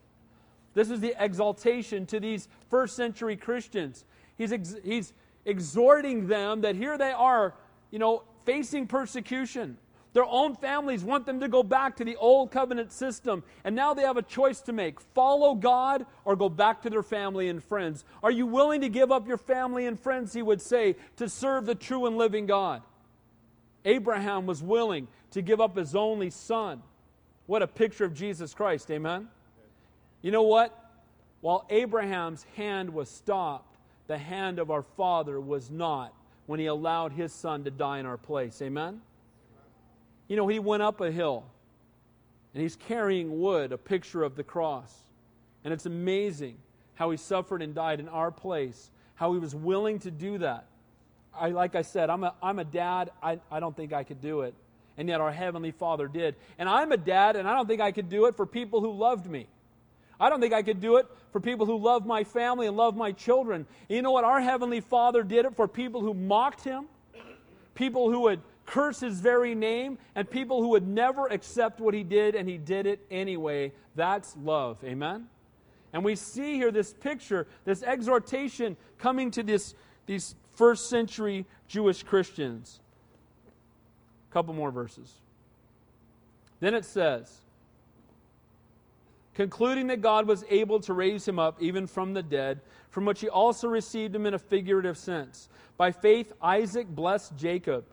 [0.75, 4.05] This is the exaltation to these first century Christians.
[4.39, 5.13] He's, ex- he's
[5.45, 7.55] exhorting them that here they are,
[7.91, 9.79] you know, facing persecution.
[10.13, 13.95] Their own families want them to go back to the old covenant system, and now
[13.95, 17.63] they have a choice to make follow God or go back to their family and
[17.63, 18.05] friends.
[18.23, 21.65] Are you willing to give up your family and friends, he would say, to serve
[21.65, 22.83] the true and living God?
[23.85, 26.83] Abraham was willing to give up his only son.
[27.47, 29.29] What a picture of Jesus Christ, amen?
[30.23, 30.77] You know what?
[31.41, 33.77] While Abraham's hand was stopped,
[34.09, 36.13] the hand of our Father was not
[36.47, 38.61] when he allowed his son to die in our place.
[38.61, 39.01] Amen?
[40.31, 41.43] You know, he went up a hill
[42.55, 44.95] and he's carrying wood, a picture of the cross.
[45.65, 46.57] And it's amazing
[46.95, 50.67] how he suffered and died in our place, how he was willing to do that.
[51.37, 53.11] I, like I said, I'm a, I'm a dad.
[53.21, 54.55] I, I don't think I could do it.
[54.97, 56.37] And yet our Heavenly Father did.
[56.61, 58.93] And I'm a dad, and I don't think I could do it for people who
[58.93, 59.49] loved me.
[60.21, 62.97] I don't think I could do it for people who love my family and love
[62.97, 63.67] my children.
[63.89, 64.23] And you know what?
[64.23, 66.85] Our Heavenly Father did it for people who mocked Him,
[67.75, 68.41] people who would
[68.71, 72.57] curse His very name, and people who would never accept what He did, and He
[72.57, 73.73] did it anyway.
[73.97, 74.79] That's love.
[74.85, 75.27] Amen?
[75.93, 79.75] And we see here this picture, this exhortation coming to this,
[80.07, 82.79] these first century Jewish Christians.
[84.31, 85.13] A couple more verses.
[86.61, 87.39] Then it says,
[89.35, 92.61] concluding that God was able to raise him up even from the dead,
[92.91, 95.49] from which he also received him in a figurative sense.
[95.77, 97.85] By faith, Isaac blessed Jacob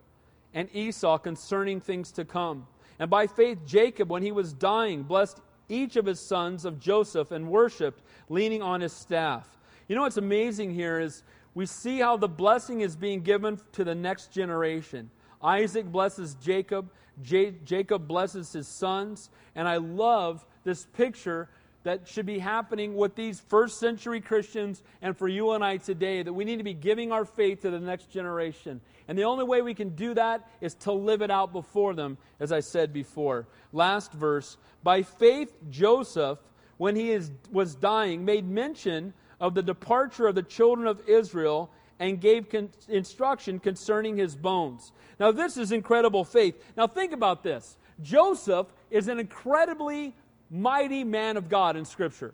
[0.53, 2.67] and Esau concerning things to come.
[2.99, 5.39] And by faith, Jacob, when he was dying, blessed
[5.69, 9.57] each of his sons of Joseph and worshiped, leaning on his staff.
[9.87, 11.23] You know what's amazing here is
[11.53, 15.09] we see how the blessing is being given to the next generation.
[15.41, 16.89] Isaac blesses Jacob,
[17.21, 21.49] J- Jacob blesses his sons, and I love this picture
[21.87, 26.21] that should be happening with these first century Christians and for you and I today
[26.21, 28.81] that we need to be giving our faith to the next generation.
[29.07, 32.17] And the only way we can do that is to live it out before them,
[32.41, 33.47] as I said before.
[33.71, 36.39] Last verse By faith, Joseph,
[36.75, 41.71] when he is, was dying, made mention of the departure of the children of Israel
[41.99, 44.91] and gave con- instruction concerning his bones.
[45.21, 46.61] Now, this is incredible faith.
[46.75, 50.13] Now, think about this Joseph is an incredibly
[50.49, 52.33] mighty man of God in Scripture.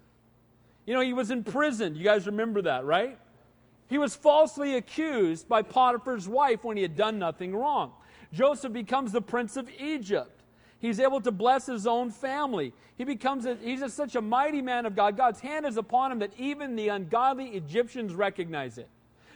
[0.86, 1.98] You know, he was imprisoned.
[1.98, 3.18] You guys remember that, right?
[3.90, 7.94] He was falsely accused by Potiphar's wife when he had done nothing wrong.
[8.34, 10.42] Joseph becomes the prince of Egypt.
[10.80, 12.74] He's able to bless his own family.
[12.98, 15.16] He becomes a, he's such a mighty man of God.
[15.16, 18.90] God's hand is upon him that even the ungodly Egyptians recognize it.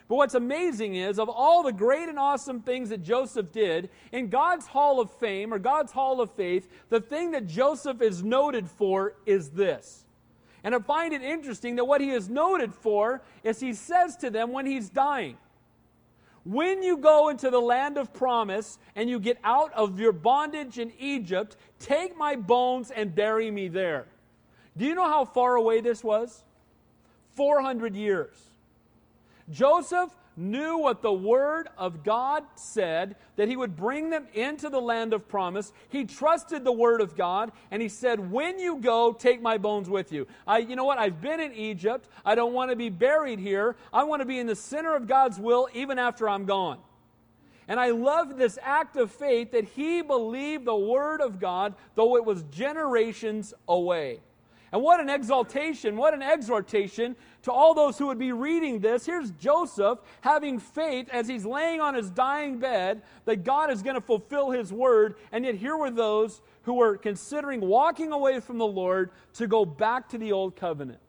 [0.07, 4.29] But what's amazing is, of all the great and awesome things that Joseph did, in
[4.29, 8.69] God's Hall of Fame or God's Hall of Faith, the thing that Joseph is noted
[8.69, 10.05] for is this.
[10.63, 14.29] And I find it interesting that what he is noted for is he says to
[14.29, 15.37] them when he's dying,
[16.45, 20.79] when you go into the land of promise and you get out of your bondage
[20.79, 24.05] in Egypt, take my bones and bury me there.
[24.77, 26.43] Do you know how far away this was?
[27.35, 28.35] 400 years.
[29.49, 34.79] Joseph knew what the Word of God said, that he would bring them into the
[34.79, 35.73] land of promise.
[35.89, 39.89] He trusted the Word of God, and he said, When you go, take my bones
[39.89, 40.27] with you.
[40.45, 40.99] I, you know what?
[40.99, 42.07] I've been in Egypt.
[42.23, 43.75] I don't want to be buried here.
[43.91, 46.77] I want to be in the center of God's will even after I'm gone.
[47.67, 52.15] And I love this act of faith that he believed the Word of God, though
[52.15, 54.21] it was generations away.
[54.71, 59.05] And what an exaltation, what an exhortation to all those who would be reading this.
[59.05, 63.95] Here's Joseph having faith as he's laying on his dying bed that God is going
[63.95, 65.15] to fulfill his word.
[65.31, 69.63] And yet, here were those who were considering walking away from the Lord to go
[69.63, 70.99] back to the old covenant.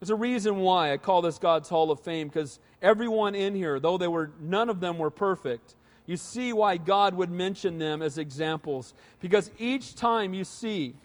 [0.00, 3.78] There's a reason why I call this God's Hall of Fame because everyone in here,
[3.80, 5.74] though they were none of them were perfect,
[6.10, 8.94] you see why God would mention them as examples.
[9.20, 10.96] Because each time you see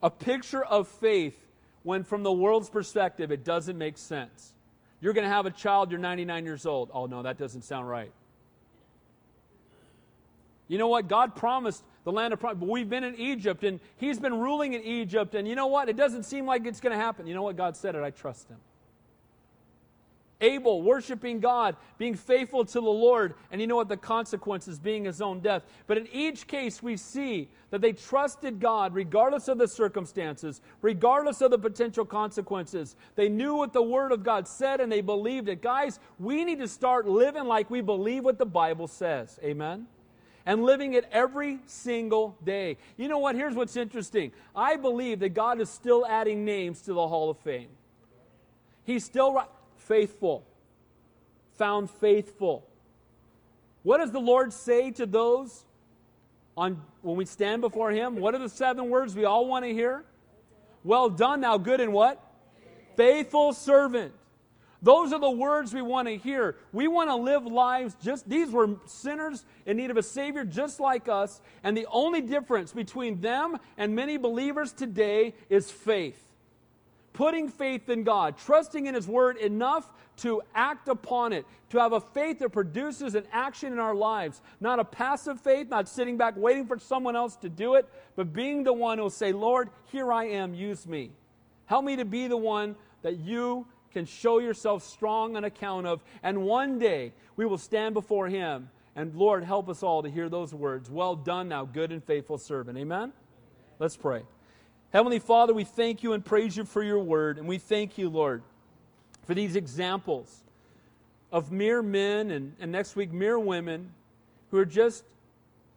[0.00, 1.36] a picture of faith
[1.82, 4.52] when from the world's perspective it doesn't make sense.
[5.00, 6.88] You're going to have a child, you're 99 years old.
[6.94, 8.12] Oh no, that doesn't sound right.
[10.68, 11.08] You know what?
[11.08, 12.62] God promised the land of promise.
[12.62, 15.88] We've been in Egypt and He's been ruling in Egypt, and you know what?
[15.88, 17.26] It doesn't seem like it's going to happen.
[17.26, 17.56] You know what?
[17.56, 18.04] God said it.
[18.04, 18.58] I trust Him.
[20.40, 25.04] Abel worshiping God, being faithful to the Lord, and you know what the consequences being
[25.04, 25.62] his own death.
[25.86, 31.40] But in each case, we see that they trusted God regardless of the circumstances, regardless
[31.40, 32.96] of the potential consequences.
[33.14, 35.62] They knew what the Word of God said and they believed it.
[35.62, 39.38] Guys, we need to start living like we believe what the Bible says.
[39.42, 39.86] Amen?
[40.46, 42.76] and living it every single day.
[42.96, 43.34] You know what?
[43.34, 44.32] Here's what's interesting.
[44.54, 47.68] I believe that God is still adding names to the Hall of Fame.
[48.84, 49.42] He's still
[49.86, 50.44] faithful.
[51.58, 52.66] Found faithful.
[53.82, 55.64] What does the Lord say to those
[56.56, 58.16] on when we stand before him?
[58.16, 60.04] What are the seven words we all want to hear?
[60.82, 62.20] Well done, thou good and what?
[62.96, 64.12] Faithful servant.
[64.82, 66.56] Those are the words we want to hear.
[66.70, 70.78] We want to live lives just, these were sinners in need of a Savior just
[70.78, 71.40] like us.
[71.62, 76.23] And the only difference between them and many believers today is faith.
[77.14, 81.92] Putting faith in God, trusting in His Word enough to act upon it, to have
[81.92, 84.42] a faith that produces an action in our lives.
[84.60, 88.32] Not a passive faith, not sitting back waiting for someone else to do it, but
[88.32, 91.12] being the one who will say, Lord, here I am, use me.
[91.66, 96.02] Help me to be the one that you can show yourself strong on account of.
[96.22, 98.68] And one day we will stand before Him.
[98.96, 100.90] And Lord, help us all to hear those words.
[100.90, 102.76] Well done, now good and faithful servant.
[102.76, 103.12] Amen?
[103.78, 104.24] Let's pray.
[104.94, 107.36] Heavenly Father, we thank you and praise you for your word.
[107.36, 108.42] And we thank you, Lord,
[109.24, 110.44] for these examples
[111.32, 113.90] of mere men and, and next week mere women
[114.52, 115.02] who are just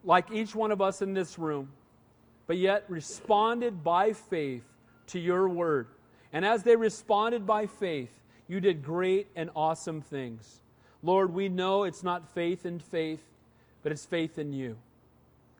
[0.04, 1.70] like each one of us in this room,
[2.46, 4.64] but yet responded by faith
[5.08, 5.88] to your word.
[6.32, 10.62] And as they responded by faith, you did great and awesome things.
[11.02, 13.24] Lord, we know it's not faith in faith,
[13.82, 14.78] but it's faith in you.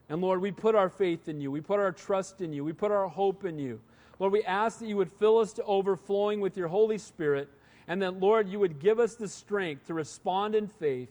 [0.08, 1.50] And Lord, we put our faith in you.
[1.50, 2.64] We put our trust in you.
[2.64, 3.80] We put our hope in you.
[4.18, 7.48] Lord, we ask that you would fill us to overflowing with your Holy Spirit,
[7.86, 11.10] and that, Lord, you would give us the strength to respond in faith,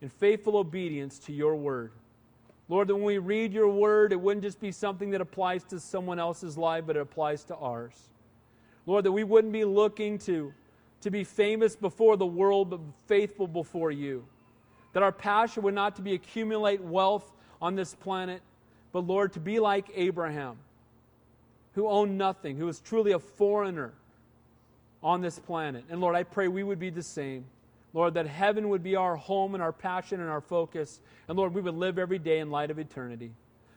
[0.00, 1.90] in faithful obedience to your word.
[2.68, 5.80] Lord, that when we read your word, it wouldn't just be something that applies to
[5.80, 7.94] someone else's life, but it applies to ours.
[8.86, 10.52] Lord, that we wouldn't be looking to,
[11.00, 14.24] to be famous before the world, but faithful before you.
[14.92, 18.42] That our passion would not to be accumulate wealth on this planet,
[18.92, 20.56] but Lord, to be like Abraham,
[21.74, 23.92] who owned nothing, who was truly a foreigner
[25.02, 25.84] on this planet.
[25.90, 27.44] And Lord, I pray we would be the same.
[27.94, 31.00] Lord, that heaven would be our home and our passion and our focus.
[31.26, 33.30] And Lord, we would live every day in light of eternity.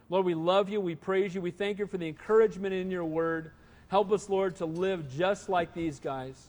[0.09, 0.81] Lord, we love you.
[0.81, 1.41] We praise you.
[1.41, 3.51] We thank you for the encouragement in your word.
[3.87, 6.47] Help us, Lord, to live just like these guys.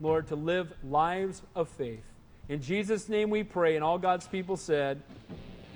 [0.00, 2.04] Lord, to live lives of faith.
[2.48, 5.02] In Jesus' name we pray, and all God's people said,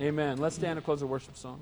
[0.00, 0.38] Amen.
[0.38, 1.60] Let's stand and close the worship song.